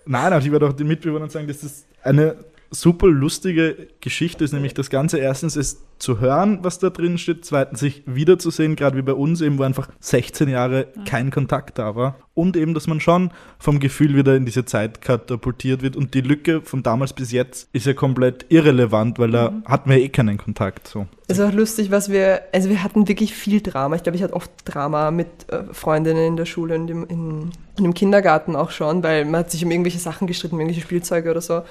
Nein, 0.06 0.32
aber 0.32 0.44
ich 0.44 0.50
werde 0.50 0.66
auch 0.68 0.72
den 0.72 0.88
Mitbewohnern 0.88 1.30
sagen, 1.30 1.46
dass 1.46 1.60
das 1.60 1.86
eine 2.02 2.36
super 2.70 3.08
lustige 3.08 3.88
Geschichte 4.00 4.44
ist, 4.44 4.52
nämlich 4.52 4.74
das 4.74 4.90
Ganze 4.90 5.18
erstens 5.18 5.56
ist 5.56 5.80
zu 5.98 6.18
hören, 6.18 6.60
was 6.62 6.78
da 6.78 6.88
drin 6.88 7.18
steht, 7.18 7.44
zweitens 7.44 7.80
sich 7.80 8.02
wiederzusehen, 8.06 8.74
gerade 8.74 8.96
wie 8.96 9.02
bei 9.02 9.12
uns 9.12 9.40
eben, 9.42 9.58
wo 9.58 9.64
einfach 9.64 9.88
16 10.00 10.48
Jahre 10.48 10.88
kein 11.04 11.30
Kontakt 11.30 11.78
da 11.78 11.94
war 11.94 12.16
und 12.32 12.56
eben, 12.56 12.72
dass 12.72 12.86
man 12.86 13.00
schon 13.00 13.30
vom 13.58 13.80
Gefühl 13.80 14.16
wieder 14.16 14.34
in 14.34 14.46
diese 14.46 14.64
Zeit 14.64 15.02
katapultiert 15.02 15.82
wird 15.82 15.96
und 15.96 16.14
die 16.14 16.22
Lücke 16.22 16.62
von 16.62 16.82
damals 16.82 17.12
bis 17.12 17.32
jetzt 17.32 17.68
ist 17.72 17.86
ja 17.86 17.92
komplett 17.92 18.46
irrelevant, 18.48 19.18
weil 19.18 19.30
da 19.30 19.50
mhm. 19.50 19.64
hatten 19.66 19.90
wir 19.90 19.98
eh 19.98 20.08
keinen 20.08 20.38
Kontakt. 20.38 20.88
So. 20.88 21.06
Es 21.26 21.38
ist 21.38 21.44
auch 21.44 21.52
lustig, 21.52 21.90
was 21.90 22.10
wir, 22.10 22.42
also 22.52 22.70
wir 22.70 22.82
hatten 22.82 23.06
wirklich 23.06 23.34
viel 23.34 23.60
Drama. 23.60 23.96
Ich 23.96 24.02
glaube, 24.02 24.16
ich 24.16 24.22
hatte 24.22 24.34
oft 24.34 24.50
Drama 24.64 25.10
mit 25.10 25.28
äh, 25.48 25.64
Freundinnen 25.72 26.28
in 26.28 26.36
der 26.36 26.46
Schule 26.46 26.76
und 26.76 26.88
im, 26.88 27.06
in, 27.08 27.52
in, 27.76 27.84
im 27.84 27.94
Kindergarten 27.94 28.56
auch 28.56 28.70
schon, 28.70 29.02
weil 29.02 29.26
man 29.26 29.40
hat 29.40 29.50
sich 29.50 29.64
um 29.64 29.70
irgendwelche 29.70 29.98
Sachen 29.98 30.26
gestritten, 30.26 30.54
um 30.54 30.60
irgendwelche 30.60 30.86
Spielzeuge 30.86 31.30
oder 31.30 31.42
so. 31.42 31.62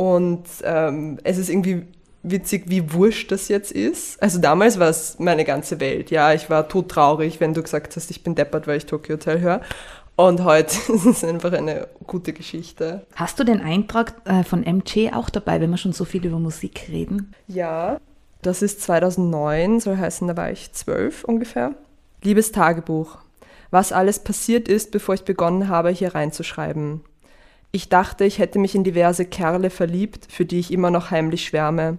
Und 0.00 0.44
ähm, 0.64 1.18
es 1.24 1.36
ist 1.36 1.50
irgendwie 1.50 1.82
witzig, 2.22 2.62
wie 2.68 2.94
wurscht 2.94 3.30
das 3.30 3.48
jetzt 3.48 3.70
ist. 3.70 4.22
Also 4.22 4.38
damals 4.38 4.78
war 4.78 4.88
es 4.88 5.18
meine 5.18 5.44
ganze 5.44 5.78
Welt. 5.78 6.10
Ja, 6.10 6.32
ich 6.32 6.48
war 6.48 6.70
todtraurig, 6.70 7.38
wenn 7.38 7.52
du 7.52 7.62
gesagt 7.62 7.94
hast, 7.96 8.10
ich 8.10 8.22
bin 8.22 8.34
deppert, 8.34 8.66
weil 8.66 8.78
ich 8.78 8.86
Tokyo 8.86 9.16
Hotel 9.16 9.40
höre. 9.42 9.60
Und 10.16 10.42
heute 10.42 10.74
ist 10.94 11.04
es 11.04 11.22
einfach 11.22 11.52
eine 11.52 11.86
gute 12.06 12.32
Geschichte. 12.32 13.04
Hast 13.14 13.38
du 13.38 13.44
den 13.44 13.60
Eintrag 13.60 14.14
äh, 14.24 14.42
von 14.42 14.60
MJ 14.60 15.10
auch 15.12 15.28
dabei, 15.28 15.60
wenn 15.60 15.68
wir 15.68 15.76
schon 15.76 15.92
so 15.92 16.06
viel 16.06 16.24
über 16.24 16.38
Musik 16.38 16.86
reden? 16.88 17.34
Ja, 17.46 18.00
das 18.40 18.62
ist 18.62 18.80
2009, 18.80 19.80
soll 19.80 19.98
heißen, 19.98 20.26
da 20.26 20.34
war 20.34 20.50
ich 20.50 20.72
zwölf 20.72 21.24
ungefähr. 21.24 21.74
Liebes 22.22 22.52
Tagebuch, 22.52 23.18
was 23.70 23.92
alles 23.92 24.18
passiert 24.20 24.66
ist, 24.66 24.92
bevor 24.92 25.14
ich 25.14 25.24
begonnen 25.24 25.68
habe, 25.68 25.90
hier 25.90 26.14
reinzuschreiben. 26.14 27.02
Ich 27.72 27.88
dachte, 27.88 28.24
ich 28.24 28.38
hätte 28.38 28.58
mich 28.58 28.74
in 28.74 28.82
diverse 28.82 29.24
Kerle 29.24 29.70
verliebt, 29.70 30.26
für 30.28 30.44
die 30.44 30.58
ich 30.58 30.72
immer 30.72 30.90
noch 30.90 31.10
heimlich 31.10 31.44
schwärme. 31.44 31.98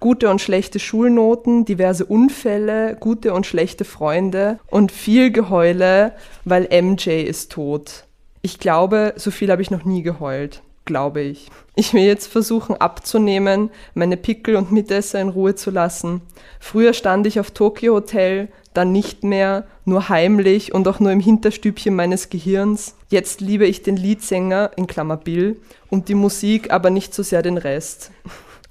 Gute 0.00 0.28
und 0.28 0.40
schlechte 0.40 0.80
Schulnoten, 0.80 1.64
diverse 1.64 2.04
Unfälle, 2.04 2.96
gute 2.98 3.32
und 3.32 3.46
schlechte 3.46 3.84
Freunde 3.84 4.58
und 4.68 4.90
viel 4.90 5.30
Geheule, 5.30 6.12
weil 6.44 6.68
MJ 6.70 7.22
ist 7.22 7.52
tot. 7.52 8.04
Ich 8.42 8.58
glaube, 8.58 9.14
so 9.16 9.30
viel 9.30 9.50
habe 9.50 9.62
ich 9.62 9.70
noch 9.70 9.84
nie 9.84 10.02
geheult, 10.02 10.62
glaube 10.84 11.20
ich. 11.20 11.48
Ich 11.76 11.94
will 11.94 12.02
jetzt 12.02 12.26
versuchen 12.26 12.76
abzunehmen, 12.76 13.70
meine 13.94 14.16
Pickel 14.16 14.56
und 14.56 14.72
Mitesser 14.72 15.20
in 15.20 15.30
Ruhe 15.30 15.54
zu 15.54 15.70
lassen. 15.70 16.22
Früher 16.60 16.92
stand 16.92 17.26
ich 17.26 17.38
auf 17.40 17.52
Tokyo 17.52 17.94
Hotel, 17.94 18.48
dann 18.74 18.92
nicht 18.92 19.24
mehr, 19.24 19.64
nur 19.84 20.08
heimlich 20.08 20.74
und 20.74 20.86
auch 20.86 21.00
nur 21.00 21.12
im 21.12 21.20
Hinterstübchen 21.20 21.94
meines 21.94 22.28
Gehirns. 22.28 22.96
Jetzt 23.08 23.40
liebe 23.40 23.66
ich 23.66 23.82
den 23.82 23.96
Leadsänger, 23.96 24.72
in 24.76 24.86
Klammer 24.86 25.16
Bill, 25.16 25.60
und 25.88 26.08
die 26.08 26.14
Musik, 26.14 26.70
aber 26.72 26.90
nicht 26.90 27.14
so 27.14 27.22
sehr 27.22 27.42
den 27.42 27.56
Rest. 27.56 28.10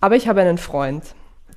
Aber 0.01 0.15
ich 0.15 0.27
habe 0.27 0.41
einen 0.41 0.57
Freund, 0.57 1.03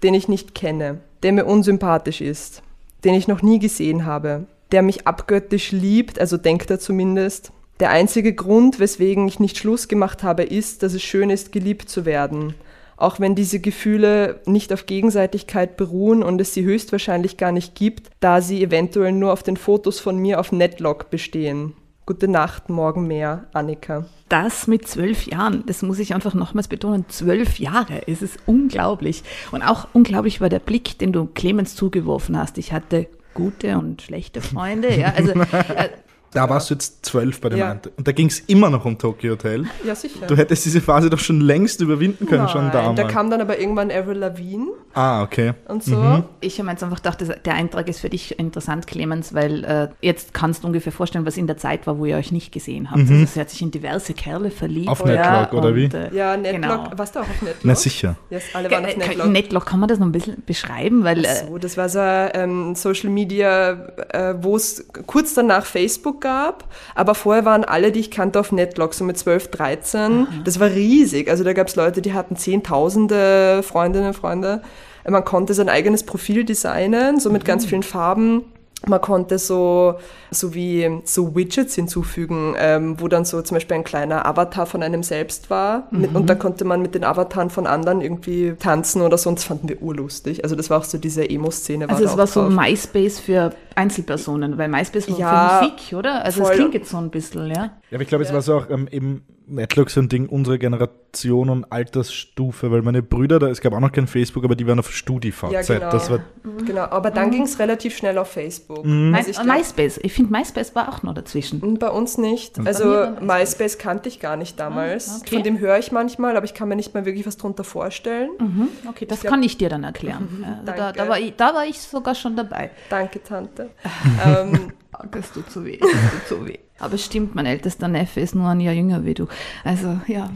den 0.02 0.14
ich 0.14 0.28
nicht 0.28 0.54
kenne, 0.54 1.00
der 1.22 1.32
mir 1.32 1.44
unsympathisch 1.44 2.20
ist, 2.20 2.62
den 3.04 3.14
ich 3.14 3.28
noch 3.28 3.42
nie 3.42 3.58
gesehen 3.58 4.06
habe, 4.06 4.46
der 4.72 4.82
mich 4.82 5.06
abgöttisch 5.06 5.72
liebt, 5.72 6.20
also 6.20 6.36
denkt 6.36 6.70
er 6.70 6.78
zumindest. 6.78 7.52
Der 7.80 7.90
einzige 7.90 8.32
Grund, 8.32 8.78
weswegen 8.78 9.28
ich 9.28 9.40
nicht 9.40 9.58
Schluss 9.58 9.88
gemacht 9.88 10.22
habe, 10.22 10.44
ist, 10.44 10.82
dass 10.82 10.94
es 10.94 11.02
schön 11.02 11.30
ist, 11.30 11.52
geliebt 11.52 11.88
zu 11.88 12.06
werden. 12.06 12.54
Auch 12.96 13.20
wenn 13.20 13.34
diese 13.34 13.60
Gefühle 13.60 14.40
nicht 14.46 14.72
auf 14.72 14.86
Gegenseitigkeit 14.86 15.76
beruhen 15.76 16.22
und 16.22 16.40
es 16.40 16.54
sie 16.54 16.64
höchstwahrscheinlich 16.64 17.36
gar 17.36 17.52
nicht 17.52 17.74
gibt, 17.74 18.10
da 18.20 18.40
sie 18.40 18.62
eventuell 18.62 19.12
nur 19.12 19.32
auf 19.32 19.42
den 19.42 19.56
Fotos 19.56 20.00
von 20.00 20.18
mir 20.18 20.40
auf 20.40 20.52
Netlog 20.52 21.10
bestehen. 21.10 21.74
Gute 22.06 22.28
Nacht, 22.28 22.68
morgen 22.68 23.08
mehr, 23.08 23.46
Annika. 23.52 24.06
Das 24.28 24.68
mit 24.68 24.86
zwölf 24.86 25.26
Jahren, 25.26 25.64
das 25.66 25.82
muss 25.82 25.98
ich 25.98 26.14
einfach 26.14 26.34
nochmals 26.34 26.68
betonen, 26.68 27.04
zwölf 27.08 27.58
Jahre, 27.58 28.06
es 28.06 28.22
ist 28.22 28.38
unglaublich. 28.46 29.24
Und 29.50 29.62
auch 29.62 29.88
unglaublich 29.92 30.40
war 30.40 30.48
der 30.48 30.60
Blick, 30.60 30.98
den 30.98 31.12
du 31.12 31.26
Clemens 31.26 31.74
zugeworfen 31.74 32.38
hast. 32.38 32.58
Ich 32.58 32.72
hatte 32.72 33.08
gute 33.34 33.76
und 33.76 34.02
schlechte 34.02 34.40
Freunde. 34.40 34.96
Ja, 34.96 35.14
also, 35.16 35.32
äh, 35.52 35.88
da 36.36 36.50
warst 36.50 36.68
du 36.68 36.74
jetzt 36.74 37.06
zwölf 37.06 37.40
bei 37.40 37.48
dem 37.48 37.58
ja. 37.58 37.70
Ante. 37.70 37.90
Und 37.96 38.06
da 38.06 38.12
ging 38.12 38.26
es 38.26 38.40
immer 38.40 38.68
noch 38.68 38.84
um 38.84 38.98
Tokyo 38.98 39.32
Hotel. 39.32 39.64
Ja, 39.84 39.94
sicher. 39.94 40.26
Du 40.26 40.36
hättest 40.36 40.66
diese 40.66 40.82
Phase 40.82 41.08
doch 41.08 41.18
schon 41.18 41.40
längst 41.40 41.80
überwinden 41.80 42.26
können, 42.26 42.44
Nein, 42.44 42.52
schon 42.52 42.70
damals. 42.70 42.96
Da 42.96 43.04
kam 43.04 43.30
dann 43.30 43.40
aber 43.40 43.58
irgendwann 43.58 43.90
Avril 43.90 44.18
Lavigne. 44.18 44.66
Ah, 44.92 45.22
okay. 45.22 45.54
Und 45.68 45.82
so. 45.82 45.96
Mhm. 45.96 46.24
Ich 46.40 46.58
habe 46.58 46.70
jetzt 46.70 46.82
einfach 46.82 46.98
gedacht, 46.98 47.24
der 47.44 47.54
Eintrag 47.54 47.88
ist 47.88 48.00
für 48.00 48.10
dich 48.10 48.38
interessant, 48.38 48.86
Clemens, 48.86 49.32
weil 49.34 49.64
äh, 49.64 49.88
jetzt 50.02 50.34
kannst 50.34 50.62
du 50.62 50.66
ungefähr 50.66 50.92
vorstellen, 50.92 51.24
was 51.24 51.38
in 51.38 51.46
der 51.46 51.56
Zeit 51.56 51.86
war, 51.86 51.98
wo 51.98 52.04
ihr 52.04 52.16
euch 52.16 52.32
nicht 52.32 52.52
gesehen 52.52 52.90
habt. 52.90 53.08
Mhm. 53.08 53.20
Also 53.20 53.32
sie 53.34 53.40
hat 53.40 53.48
sich 53.48 53.62
in 53.62 53.70
diverse 53.70 54.12
Kerle 54.12 54.50
verliebt. 54.50 54.88
Auf 54.88 55.04
Netlog, 55.04 55.24
ja, 55.24 55.52
oder 55.52 55.74
wie? 55.74 55.84
Äh, 55.84 56.14
ja, 56.14 56.36
Netlog. 56.36 56.60
Genau. 56.60 56.98
Warst 56.98 57.16
du 57.16 57.20
auch 57.20 57.24
auf 57.24 57.42
Netlog? 57.42 57.64
Na 57.64 57.74
sicher. 57.74 58.16
Yes, 58.28 58.42
alle 58.52 58.70
waren 58.70 58.84
auf 58.84 58.92
äh, 58.92 58.98
Netlog. 58.98 59.28
Netlog, 59.28 59.66
kann 59.66 59.80
man 59.80 59.88
das 59.88 59.98
noch 59.98 60.06
ein 60.06 60.12
bisschen 60.12 60.42
beschreiben? 60.44 61.02
Weil, 61.04 61.24
äh, 61.24 61.46
so, 61.46 61.56
das 61.56 61.76
war 61.78 61.88
so 61.88 62.00
ähm, 62.00 62.74
Social 62.74 63.10
Media, 63.10 63.86
äh, 64.10 64.34
wo 64.40 64.56
es 64.56 64.86
kurz 65.06 65.32
danach 65.32 65.64
Facebook 65.64 66.25
gab, 66.26 66.64
aber 66.96 67.14
vorher 67.14 67.44
waren 67.44 67.64
alle, 67.64 67.92
die 67.92 68.00
ich 68.00 68.10
kannte, 68.10 68.40
auf 68.40 68.50
Netlog, 68.50 68.94
so 68.94 69.04
mit 69.04 69.16
12, 69.16 69.48
13. 69.52 70.12
Mhm. 70.12 70.26
Das 70.44 70.58
war 70.58 70.68
riesig. 70.68 71.30
Also 71.30 71.44
da 71.44 71.52
gab 71.52 71.68
es 71.68 71.76
Leute, 71.76 72.02
die 72.02 72.14
hatten 72.14 72.34
zehntausende 72.34 73.62
Freundinnen 73.62 74.08
und 74.08 74.14
Freunde. 74.14 74.62
Man 75.08 75.24
konnte 75.24 75.54
sein 75.54 75.68
eigenes 75.68 76.02
Profil 76.02 76.44
designen, 76.44 77.20
so 77.20 77.30
mit 77.30 77.44
mhm. 77.44 77.46
ganz 77.46 77.64
vielen 77.66 77.84
Farben. 77.84 78.42
Man 78.86 79.00
konnte 79.00 79.38
so, 79.38 79.94
so 80.30 80.54
wie 80.54 81.00
so 81.04 81.34
Widgets 81.34 81.74
hinzufügen, 81.74 82.54
ähm, 82.58 83.00
wo 83.00 83.08
dann 83.08 83.24
so 83.24 83.40
zum 83.40 83.56
Beispiel 83.56 83.76
ein 83.78 83.84
kleiner 83.84 84.26
Avatar 84.26 84.66
von 84.66 84.82
einem 84.82 85.02
selbst 85.02 85.48
war. 85.48 85.88
Mhm. 85.90 86.00
Mit, 86.00 86.14
und 86.14 86.26
dann 86.26 86.38
konnte 86.38 86.64
man 86.64 86.82
mit 86.82 86.94
den 86.94 87.02
Avataren 87.02 87.48
von 87.50 87.66
anderen 87.66 88.00
irgendwie 88.00 88.54
tanzen 88.58 89.02
oder 89.02 89.16
so. 89.18 89.30
Und 89.30 89.38
das 89.38 89.44
fanden 89.44 89.68
wir 89.68 89.80
urlustig. 89.82 90.44
Also 90.44 90.54
das 90.54 90.68
war 90.68 90.78
auch 90.78 90.84
so 90.84 90.98
diese 90.98 91.28
Emo-Szene. 91.28 91.88
Also 91.88 92.04
es 92.04 92.16
war 92.16 92.26
so 92.26 92.42
MySpace 92.42 93.18
für 93.18 93.54
Einzelpersonen, 93.74 94.58
weil 94.58 94.68
MySpace 94.68 95.10
war 95.10 95.18
ja, 95.18 95.48
für 95.48 95.64
Musik, 95.64 95.92
oder? 95.98 96.24
Also 96.24 96.42
es 96.42 96.50
klingt 96.50 96.74
jetzt 96.74 96.90
so 96.90 96.98
ein 96.98 97.10
bisschen, 97.10 97.46
ja. 97.48 97.54
Ja, 97.54 97.94
aber 97.94 98.02
ich 98.02 98.08
glaube, 98.08 98.24
es 98.24 98.30
ja. 98.30 98.34
war 98.34 98.42
so 98.42 98.56
auch 98.56 98.70
ähm, 98.70 98.88
eben 98.90 99.22
Netlog 99.48 99.90
so 99.90 100.00
ein 100.00 100.08
Ding 100.08 100.28
unserer 100.28 100.58
Generation 100.58 101.50
und 101.50 101.70
Altersstufe, 101.70 102.70
weil 102.72 102.82
meine 102.82 103.02
Brüder, 103.02 103.38
da, 103.38 103.48
es 103.48 103.60
gab 103.60 103.72
auch 103.72 103.80
noch 103.80 103.92
kein 103.92 104.08
Facebook, 104.08 104.44
aber 104.44 104.56
die 104.56 104.66
waren 104.66 104.78
auf 104.78 104.90
StudiVZ. 104.90 105.52
Ja, 105.52 105.62
genau. 105.62 105.90
Das 105.90 106.10
war 106.10 106.18
mhm. 106.42 106.64
genau, 106.64 106.82
aber 106.82 107.10
dann 107.10 107.28
mhm. 107.28 107.32
ging 107.32 107.42
es 107.42 107.58
relativ 107.58 107.96
schnell 107.96 108.18
auf 108.18 108.28
Facebook. 108.28 108.84
Mhm. 108.84 109.14
Also 109.14 109.30
ich 109.30 109.40
glaub, 109.40 109.56
MySpace, 109.56 110.00
ich 110.02 110.12
finde 110.12 110.32
MySpace 110.32 110.74
war 110.74 110.88
auch 110.88 111.02
noch 111.04 111.14
dazwischen. 111.14 111.78
Bei 111.78 111.90
uns 111.90 112.18
nicht. 112.18 112.58
Also 112.58 112.84
MySpace. 112.86 113.20
MySpace. 113.22 113.78
kannte 113.78 114.08
ich 114.08 114.18
gar 114.20 114.36
nicht 114.36 114.58
damals. 114.58 115.08
Ah, 115.08 115.18
okay. 115.20 115.34
Von 115.36 115.44
dem 115.44 115.58
höre 115.60 115.78
ich 115.78 115.92
manchmal, 115.92 116.36
aber 116.36 116.44
ich 116.44 116.54
kann 116.54 116.68
mir 116.68 116.76
nicht 116.76 116.94
mal 116.94 117.04
wirklich 117.04 117.26
was 117.26 117.36
drunter 117.36 117.64
vorstellen. 117.64 118.30
Mhm. 118.38 118.68
Okay, 118.88 119.06
das 119.06 119.22
ich 119.22 119.30
kann 119.30 119.42
ich 119.42 119.56
dir 119.56 119.68
dann 119.68 119.84
erklären. 119.84 120.28
Mhm. 120.38 120.46
Also 120.66 120.72
da, 120.72 120.92
da, 120.92 121.08
war 121.08 121.18
ich, 121.18 121.34
da 121.36 121.54
war 121.54 121.66
ich 121.66 121.78
sogar 121.78 122.14
schon 122.14 122.34
dabei. 122.34 122.70
Danke, 122.88 123.22
Tante. 123.22 123.70
ähm, 124.26 124.72
das 125.10 125.32
tut 125.32 125.50
so 125.50 125.64
weh, 125.64 125.76
das 125.80 125.90
tut 125.90 126.38
so 126.38 126.46
weh. 126.46 126.58
Aber 126.78 126.98
stimmt, 126.98 127.34
mein 127.34 127.46
ältester 127.46 127.88
Neffe 127.88 128.20
ist 128.20 128.34
nur 128.34 128.48
ein 128.48 128.60
Jahr 128.60 128.74
jünger 128.74 129.04
wie 129.04 129.14
du. 129.14 129.26
Also, 129.64 129.98
ja. 130.06 130.30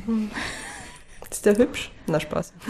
Ist 1.30 1.46
der 1.46 1.56
hübsch? 1.56 1.90
Na, 2.06 2.18
Spaß. 2.18 2.52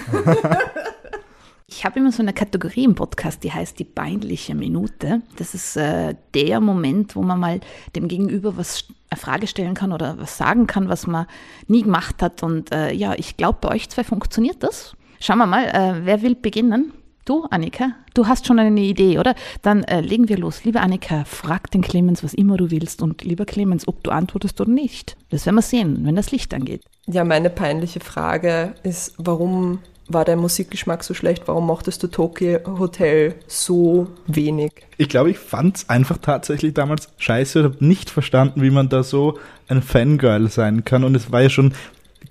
Ich 1.73 1.85
habe 1.85 2.01
immer 2.01 2.11
so 2.11 2.21
eine 2.21 2.33
Kategorie 2.33 2.85
im 2.85 2.97
Podcast, 2.97 3.45
die 3.45 3.53
heißt 3.53 3.79
die 3.79 3.85
peinliche 3.85 4.57
Minute. 4.57 5.23
Das 5.37 5.55
ist 5.55 5.77
äh, 5.77 6.17
der 6.35 6.61
Moment, 6.61 7.15
wo 7.15 7.23
man 7.23 7.39
mal 7.39 7.61
dem 7.95 8.09
Gegenüber 8.09 8.57
was 8.57 8.87
eine 9.09 9.21
Frage 9.21 9.47
stellen 9.47 9.75
kann 9.75 9.93
oder 9.93 10.19
was 10.19 10.37
sagen 10.37 10.67
kann, 10.67 10.89
was 10.89 11.07
man 11.07 11.27
nie 11.69 11.83
gemacht 11.83 12.23
hat. 12.23 12.43
Und 12.43 12.73
äh, 12.73 12.93
ja, 12.93 13.15
ich 13.17 13.37
glaube, 13.37 13.59
bei 13.61 13.69
euch 13.69 13.89
zwei 13.89 14.03
funktioniert 14.03 14.65
das. 14.65 14.97
Schauen 15.21 15.39
wir 15.39 15.47
mal, 15.47 15.65
äh, 15.69 16.05
wer 16.05 16.23
will 16.23 16.35
beginnen? 16.35 16.93
Du, 17.31 17.47
Annika, 17.49 17.93
du 18.15 18.27
hast 18.27 18.49
schon 18.49 18.59
eine 18.59 18.81
Idee, 18.81 19.21
oder? 19.21 19.37
Dann 19.63 19.85
äh, 19.85 20.01
legen 20.01 20.29
wir 20.29 20.37
los. 20.37 20.65
Liebe 20.65 20.81
Annika, 20.81 21.23
frag 21.25 21.71
den 21.71 21.81
Clemens, 21.81 22.25
was 22.25 22.35
immer 22.35 22.57
du 22.57 22.73
willst. 22.73 23.03
Und 23.03 23.23
lieber 23.23 23.45
Clemens, 23.45 23.87
ob 23.87 24.03
du 24.03 24.11
antwortest 24.11 24.61
oder 24.61 24.73
nicht. 24.73 25.17
Das 25.31 25.47
werden 25.47 25.55
wir 25.55 25.63
sehen, 25.63 26.01
wenn 26.03 26.17
das 26.17 26.33
Licht 26.33 26.53
angeht. 26.53 26.83
Ja, 27.07 27.23
meine 27.23 27.49
peinliche 27.49 28.01
Frage 28.01 28.75
ist, 28.83 29.15
warum 29.17 29.79
war 30.09 30.25
dein 30.25 30.41
Musikgeschmack 30.41 31.05
so 31.05 31.15
schlecht? 31.15 31.45
Warum 31.47 31.69
mochtest 31.69 32.03
du 32.03 32.09
Tokyo 32.09 32.59
Hotel 32.81 33.37
so 33.47 34.09
wenig? 34.27 34.73
Ich 34.97 35.09
glaube, 35.09 35.31
ich 35.31 35.39
fand 35.39 35.77
es 35.77 35.89
einfach 35.89 36.19
tatsächlich 36.19 36.75
damals 36.75 37.11
scheiße 37.19 37.61
und 37.61 37.65
habe 37.67 37.85
nicht 37.85 38.11
verstanden, 38.11 38.61
wie 38.61 38.71
man 38.71 38.89
da 38.89 39.05
so 39.05 39.39
ein 39.69 39.83
Fangirl 39.83 40.49
sein 40.49 40.85
kann. 40.85 41.05
Und 41.05 41.15
es 41.15 41.31
war 41.31 41.43
ja 41.43 41.49
schon 41.49 41.75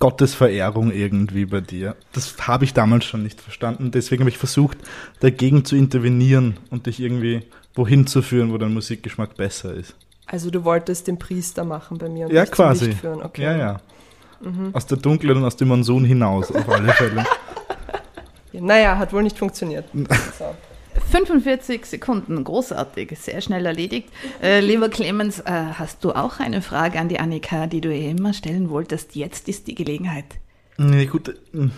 Gottesverehrung 0.00 0.90
irgendwie 0.90 1.44
bei 1.44 1.60
dir. 1.60 1.94
Das 2.12 2.34
habe 2.48 2.64
ich 2.64 2.74
damals 2.74 3.04
schon 3.04 3.22
nicht 3.22 3.40
verstanden. 3.40 3.90
Deswegen 3.92 4.22
habe 4.22 4.30
ich 4.30 4.38
versucht, 4.38 4.78
dagegen 5.20 5.64
zu 5.64 5.76
intervenieren 5.76 6.56
und 6.70 6.86
dich 6.86 6.98
irgendwie 7.00 7.42
wohin 7.74 8.06
zu 8.06 8.22
führen, 8.22 8.52
wo 8.52 8.58
dein 8.58 8.74
Musikgeschmack 8.74 9.36
besser 9.36 9.74
ist. 9.74 9.94
Also 10.26 10.50
du 10.50 10.64
wolltest 10.64 11.06
den 11.06 11.18
Priester 11.18 11.64
machen 11.64 11.98
bei 11.98 12.08
mir 12.08 12.26
und 12.26 12.32
ja, 12.32 12.46
quasi. 12.46 12.92
führen. 12.92 13.22
Okay. 13.22 13.42
Ja, 13.42 13.56
ja. 13.56 13.80
Mhm. 14.40 14.70
Aus 14.72 14.86
der 14.86 14.96
Dunkelheit 14.96 15.36
und 15.36 15.44
aus 15.44 15.56
dem 15.56 15.68
Monsun 15.68 16.04
hinaus, 16.04 16.50
auf 16.50 16.68
alle 16.68 16.92
Fälle. 16.94 17.24
naja, 18.52 18.96
hat 18.96 19.12
wohl 19.12 19.22
nicht 19.22 19.38
funktioniert. 19.38 19.84
So. 20.38 20.54
45 21.10 21.86
Sekunden, 21.86 22.42
großartig, 22.44 23.18
sehr 23.18 23.40
schnell 23.40 23.66
erledigt. 23.66 24.08
Äh, 24.42 24.60
lieber 24.60 24.88
Clemens, 24.88 25.40
äh, 25.40 25.50
hast 25.74 26.04
du 26.04 26.12
auch 26.12 26.40
eine 26.40 26.62
Frage 26.62 26.98
an 26.98 27.08
die 27.08 27.18
Annika, 27.18 27.66
die 27.66 27.80
du 27.80 27.92
eh 27.92 28.10
immer 28.10 28.32
stellen 28.32 28.70
wolltest? 28.70 29.14
Jetzt 29.16 29.48
ist 29.48 29.66
die 29.66 29.74
Gelegenheit. 29.74 30.26
Nee, 30.76 31.06
gut, 31.06 31.28
äh, 31.28 31.68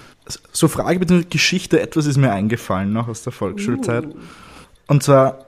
so 0.53 0.69
Frage 0.69 1.01
bzw. 1.01 1.25
Geschichte, 1.29 1.81
etwas 1.81 2.07
ist 2.07 2.19
mir 2.19 2.33
eingefallen 2.33 2.93
noch 2.93 3.09
aus 3.09 3.23
der 3.23 3.33
Volksschulzeit. 3.33 4.07
Uh. 4.07 4.15
Und 4.87 5.03
zwar, 5.03 5.47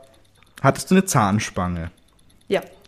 hattest 0.60 0.90
du 0.90 0.96
eine 0.96 1.04
Zahnspange? 1.04 1.90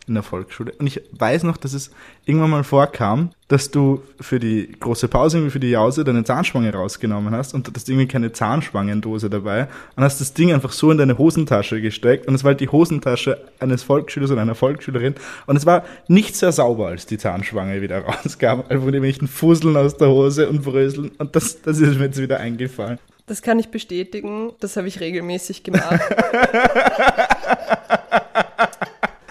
In 0.07 0.13
der 0.13 0.23
Volksschule. 0.23 0.71
Und 0.79 0.87
ich 0.87 1.01
weiß 1.11 1.43
noch, 1.43 1.57
dass 1.57 1.73
es 1.73 1.91
irgendwann 2.25 2.49
mal 2.49 2.63
vorkam, 2.63 3.31
dass 3.49 3.71
du 3.71 4.01
für 4.21 4.39
die 4.39 4.71
große 4.79 5.09
Pause, 5.09 5.37
irgendwie 5.37 5.51
für 5.51 5.59
die 5.59 5.69
Jause, 5.69 6.05
deine 6.05 6.23
Zahnspange 6.23 6.73
rausgenommen 6.73 7.33
hast 7.33 7.53
und 7.53 7.67
du 7.67 7.71
hattest 7.71 7.89
irgendwie 7.89 8.07
keine 8.07 8.31
Zahnspangendose 8.31 9.29
dabei 9.29 9.67
und 9.95 10.03
hast 10.03 10.21
das 10.21 10.33
Ding 10.33 10.53
einfach 10.53 10.71
so 10.71 10.91
in 10.91 10.97
deine 10.97 11.17
Hosentasche 11.17 11.81
gesteckt 11.81 12.27
und 12.27 12.35
es 12.35 12.43
war 12.45 12.51
halt 12.51 12.61
die 12.61 12.69
Hosentasche 12.69 13.37
eines 13.59 13.83
Volksschülers 13.83 14.31
oder 14.31 14.41
einer 14.41 14.55
Volksschülerin 14.55 15.15
und 15.45 15.55
es 15.57 15.65
war 15.65 15.83
nicht 16.07 16.35
sehr 16.35 16.53
sauber, 16.53 16.87
als 16.87 17.05
die 17.05 17.17
Zahnspange 17.17 17.81
wieder 17.81 17.99
rauskam. 18.05 18.61
Einfach 18.61 18.85
mit 18.85 18.95
irgendwelchen 18.95 19.27
Fusseln 19.27 19.75
aus 19.75 19.97
der 19.97 20.07
Hose 20.07 20.49
und 20.49 20.63
Bröseln 20.63 21.11
und 21.17 21.35
das, 21.35 21.61
das 21.61 21.79
ist 21.79 21.97
mir 21.97 22.05
jetzt 22.05 22.21
wieder 22.21 22.39
eingefallen. 22.39 22.97
Das 23.27 23.41
kann 23.41 23.59
ich 23.59 23.67
bestätigen. 23.67 24.53
Das 24.61 24.77
habe 24.77 24.87
ich 24.87 25.01
regelmäßig 25.01 25.63
gemacht. 25.63 25.99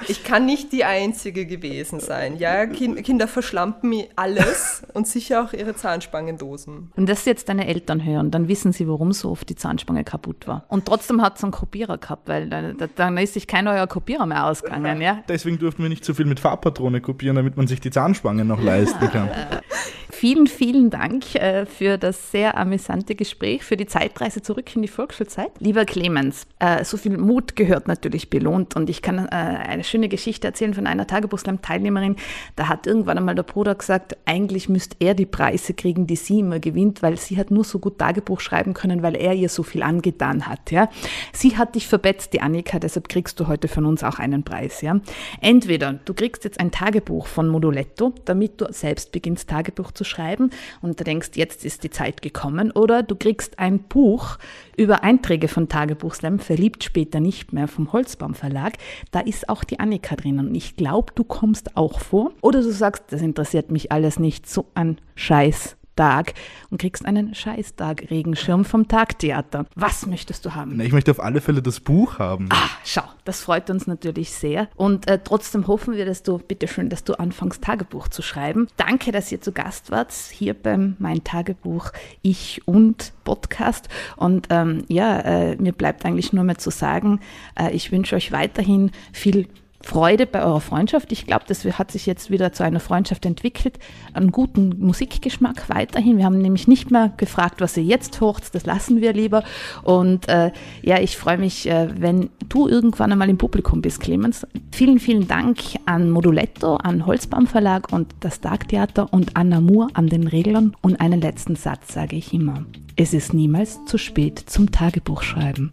Ich 0.08 0.24
kann 0.24 0.46
nicht 0.46 0.72
die 0.72 0.84
Einzige 0.84 1.46
gewesen 1.46 2.00
sein. 2.00 2.36
Ja, 2.38 2.66
kind, 2.66 3.02
Kinder 3.04 3.28
verschlampen 3.28 4.04
alles 4.16 4.82
und 4.94 5.06
sicher 5.06 5.42
auch 5.42 5.52
ihre 5.52 5.74
Zahnspangendosen. 5.74 6.92
Und 6.96 7.08
das 7.08 7.24
jetzt 7.24 7.48
deine 7.48 7.66
Eltern 7.66 8.04
hören, 8.04 8.30
dann 8.30 8.48
wissen 8.48 8.72
sie, 8.72 8.88
warum 8.88 9.12
so 9.12 9.30
oft 9.30 9.48
die 9.48 9.54
Zahnspange 9.54 10.04
kaputt 10.04 10.46
war. 10.46 10.64
Und 10.68 10.86
trotzdem 10.86 11.22
hat 11.22 11.36
es 11.36 11.44
einen 11.44 11.52
Kopierer 11.52 11.98
gehabt, 11.98 12.28
weil 12.28 12.48
dann, 12.48 12.76
dann 12.94 13.18
ist 13.18 13.34
sich 13.34 13.46
kein 13.46 13.64
neuer 13.64 13.86
Kopierer 13.86 14.26
mehr 14.26 14.46
ausgegangen. 14.46 15.00
Ja? 15.00 15.22
Deswegen 15.28 15.58
durften 15.58 15.82
wir 15.82 15.88
nicht 15.88 16.04
so 16.04 16.14
viel 16.14 16.26
mit 16.26 16.40
Farbpatrone 16.40 17.00
kopieren, 17.00 17.36
damit 17.36 17.56
man 17.56 17.66
sich 17.66 17.80
die 17.80 17.90
Zahnspange 17.90 18.44
noch 18.44 18.62
leisten 18.62 19.08
kann. 19.10 19.30
Vielen, 20.18 20.46
vielen 20.46 20.88
Dank 20.88 21.34
äh, 21.34 21.66
für 21.66 21.98
das 21.98 22.30
sehr 22.30 22.56
amüsante 22.56 23.14
Gespräch, 23.14 23.62
für 23.62 23.76
die 23.76 23.84
Zeitreise 23.84 24.40
zurück 24.40 24.74
in 24.74 24.80
die 24.80 24.88
Volksschulzeit. 24.88 25.50
Lieber 25.58 25.84
Clemens, 25.84 26.46
äh, 26.58 26.84
so 26.84 26.96
viel 26.96 27.18
Mut 27.18 27.54
gehört 27.54 27.86
natürlich 27.86 28.30
belohnt 28.30 28.76
und 28.76 28.88
ich 28.88 29.02
kann 29.02 29.18
äh, 29.26 29.28
eine 29.30 29.84
schöne 29.84 30.08
Geschichte 30.08 30.46
erzählen 30.46 30.72
von 30.72 30.86
einer 30.86 31.06
Tagebuchslam-Teilnehmerin. 31.06 32.16
Da 32.56 32.70
hat 32.70 32.86
irgendwann 32.86 33.18
einmal 33.18 33.34
der 33.34 33.42
Bruder 33.42 33.74
gesagt, 33.74 34.16
eigentlich 34.24 34.70
müsste 34.70 34.96
er 35.00 35.12
die 35.12 35.26
Preise 35.26 35.74
kriegen, 35.74 36.06
die 36.06 36.16
sie 36.16 36.38
immer 36.38 36.60
gewinnt, 36.60 37.02
weil 37.02 37.18
sie 37.18 37.36
hat 37.36 37.50
nur 37.50 37.64
so 37.64 37.78
gut 37.78 37.98
Tagebuch 37.98 38.40
schreiben 38.40 38.72
können, 38.72 39.02
weil 39.02 39.16
er 39.16 39.34
ihr 39.34 39.50
so 39.50 39.64
viel 39.64 39.82
angetan 39.82 40.46
hat. 40.46 40.70
Ja? 40.70 40.88
Sie 41.34 41.58
hat 41.58 41.74
dich 41.74 41.88
verbetzt, 41.88 42.32
die 42.32 42.40
Annika, 42.40 42.78
deshalb 42.78 43.10
kriegst 43.10 43.38
du 43.38 43.48
heute 43.48 43.68
von 43.68 43.84
uns 43.84 44.02
auch 44.02 44.18
einen 44.18 44.44
Preis. 44.44 44.80
Ja? 44.80 44.98
Entweder 45.42 45.92
du 46.06 46.14
kriegst 46.14 46.44
jetzt 46.44 46.58
ein 46.58 46.70
Tagebuch 46.70 47.26
von 47.26 47.48
Moduletto, 47.48 48.14
damit 48.24 48.62
du 48.62 48.72
selbst 48.72 49.12
beginnst, 49.12 49.50
Tagebuch 49.50 49.92
zu 49.92 50.05
schreiben 50.06 50.50
und 50.80 50.98
du 50.98 51.04
denkst, 51.04 51.30
jetzt 51.34 51.64
ist 51.64 51.84
die 51.84 51.90
Zeit 51.90 52.22
gekommen. 52.22 52.70
Oder 52.70 53.02
du 53.02 53.16
kriegst 53.16 53.58
ein 53.58 53.80
Buch 53.80 54.38
über 54.76 55.02
Einträge 55.02 55.48
von 55.48 55.68
Tagebuchslam, 55.68 56.38
verliebt 56.38 56.84
später 56.84 57.20
nicht 57.20 57.52
mehr 57.52 57.68
vom 57.68 57.92
Holzbaum 57.92 58.34
Verlag. 58.34 58.74
Da 59.10 59.20
ist 59.20 59.48
auch 59.48 59.64
die 59.64 59.80
Annika 59.80 60.16
drin 60.16 60.38
und 60.38 60.54
ich 60.54 60.76
glaube, 60.76 61.12
du 61.14 61.24
kommst 61.24 61.76
auch 61.76 62.00
vor. 62.00 62.32
Oder 62.40 62.62
du 62.62 62.70
sagst, 62.70 63.04
das 63.10 63.22
interessiert 63.22 63.70
mich 63.70 63.92
alles 63.92 64.18
nicht, 64.18 64.48
so 64.48 64.66
ein 64.74 64.98
Scheiß 65.14 65.76
Tag 65.96 66.34
und 66.70 66.80
kriegst 66.80 67.04
einen 67.04 67.34
Scheißtag-Regenschirm 67.34 68.64
vom 68.64 68.86
Tagtheater. 68.86 69.66
Was 69.74 70.06
möchtest 70.06 70.44
du 70.44 70.54
haben? 70.54 70.78
Ich 70.80 70.92
möchte 70.92 71.10
auf 71.10 71.20
alle 71.20 71.40
Fälle 71.40 71.62
das 71.62 71.80
Buch 71.80 72.18
haben. 72.18 72.48
Ah, 72.52 72.68
schau, 72.84 73.02
das 73.24 73.40
freut 73.40 73.70
uns 73.70 73.86
natürlich 73.86 74.32
sehr. 74.32 74.68
Und 74.76 75.08
äh, 75.08 75.18
trotzdem 75.22 75.66
hoffen 75.66 75.94
wir, 75.94 76.06
dass 76.06 76.22
du, 76.22 76.38
bitteschön, 76.38 76.88
dass 76.88 77.04
du 77.04 77.14
anfängst, 77.14 77.62
Tagebuch 77.62 78.08
zu 78.08 78.22
schreiben. 78.22 78.68
Danke, 78.76 79.10
dass 79.10 79.32
ihr 79.32 79.40
zu 79.40 79.52
Gast 79.52 79.90
wart 79.90 80.12
hier 80.12 80.54
beim 80.54 80.96
Mein 80.98 81.24
Tagebuch 81.24 81.90
Ich 82.22 82.62
und 82.66 83.12
Podcast. 83.24 83.88
Und 84.16 84.48
ähm, 84.50 84.84
ja, 84.88 85.20
äh, 85.20 85.56
mir 85.56 85.72
bleibt 85.72 86.04
eigentlich 86.04 86.32
nur 86.32 86.44
mehr 86.44 86.58
zu 86.58 86.70
sagen, 86.70 87.20
äh, 87.58 87.72
ich 87.72 87.90
wünsche 87.90 88.16
euch 88.16 88.32
weiterhin 88.32 88.90
viel 89.12 89.48
Freude 89.86 90.26
bei 90.26 90.42
eurer 90.42 90.60
Freundschaft. 90.60 91.12
Ich 91.12 91.26
glaube, 91.26 91.44
das 91.46 91.64
hat 91.64 91.92
sich 91.92 92.06
jetzt 92.06 92.30
wieder 92.30 92.52
zu 92.52 92.64
einer 92.64 92.80
Freundschaft 92.80 93.24
entwickelt. 93.24 93.78
Einen 94.12 94.32
guten 94.32 94.74
Musikgeschmack 94.80 95.68
weiterhin. 95.68 96.18
Wir 96.18 96.24
haben 96.24 96.38
nämlich 96.38 96.66
nicht 96.66 96.90
mehr 96.90 97.12
gefragt, 97.16 97.60
was 97.60 97.76
ihr 97.76 97.84
jetzt 97.84 98.20
hört. 98.20 98.52
Das 98.54 98.66
lassen 98.66 99.00
wir 99.00 99.12
lieber. 99.12 99.44
Und 99.84 100.28
äh, 100.28 100.50
ja, 100.82 100.98
ich 101.00 101.16
freue 101.16 101.38
mich, 101.38 101.70
äh, 101.70 101.88
wenn 102.00 102.30
du 102.48 102.66
irgendwann 102.66 103.12
einmal 103.12 103.30
im 103.30 103.38
Publikum 103.38 103.80
bist, 103.80 104.00
Clemens. 104.00 104.44
Vielen, 104.72 104.98
vielen 104.98 105.28
Dank 105.28 105.58
an 105.86 106.10
Moduletto, 106.10 106.76
an 106.76 107.06
Holzbaum 107.06 107.46
Verlag 107.46 107.92
und 107.92 108.12
das 108.20 108.40
Tagtheater 108.40 109.12
und 109.12 109.36
Anna 109.36 109.60
Moore 109.60 109.88
an 109.94 110.08
den 110.08 110.26
Reglern. 110.26 110.76
Und 110.82 111.00
einen 111.00 111.20
letzten 111.20 111.54
Satz 111.54 111.94
sage 111.94 112.16
ich 112.16 112.34
immer. 112.34 112.66
Es 112.96 113.14
ist 113.14 113.34
niemals 113.34 113.84
zu 113.84 113.98
spät 113.98 114.42
zum 114.46 114.72
Tagebuchschreiben. 114.72 115.70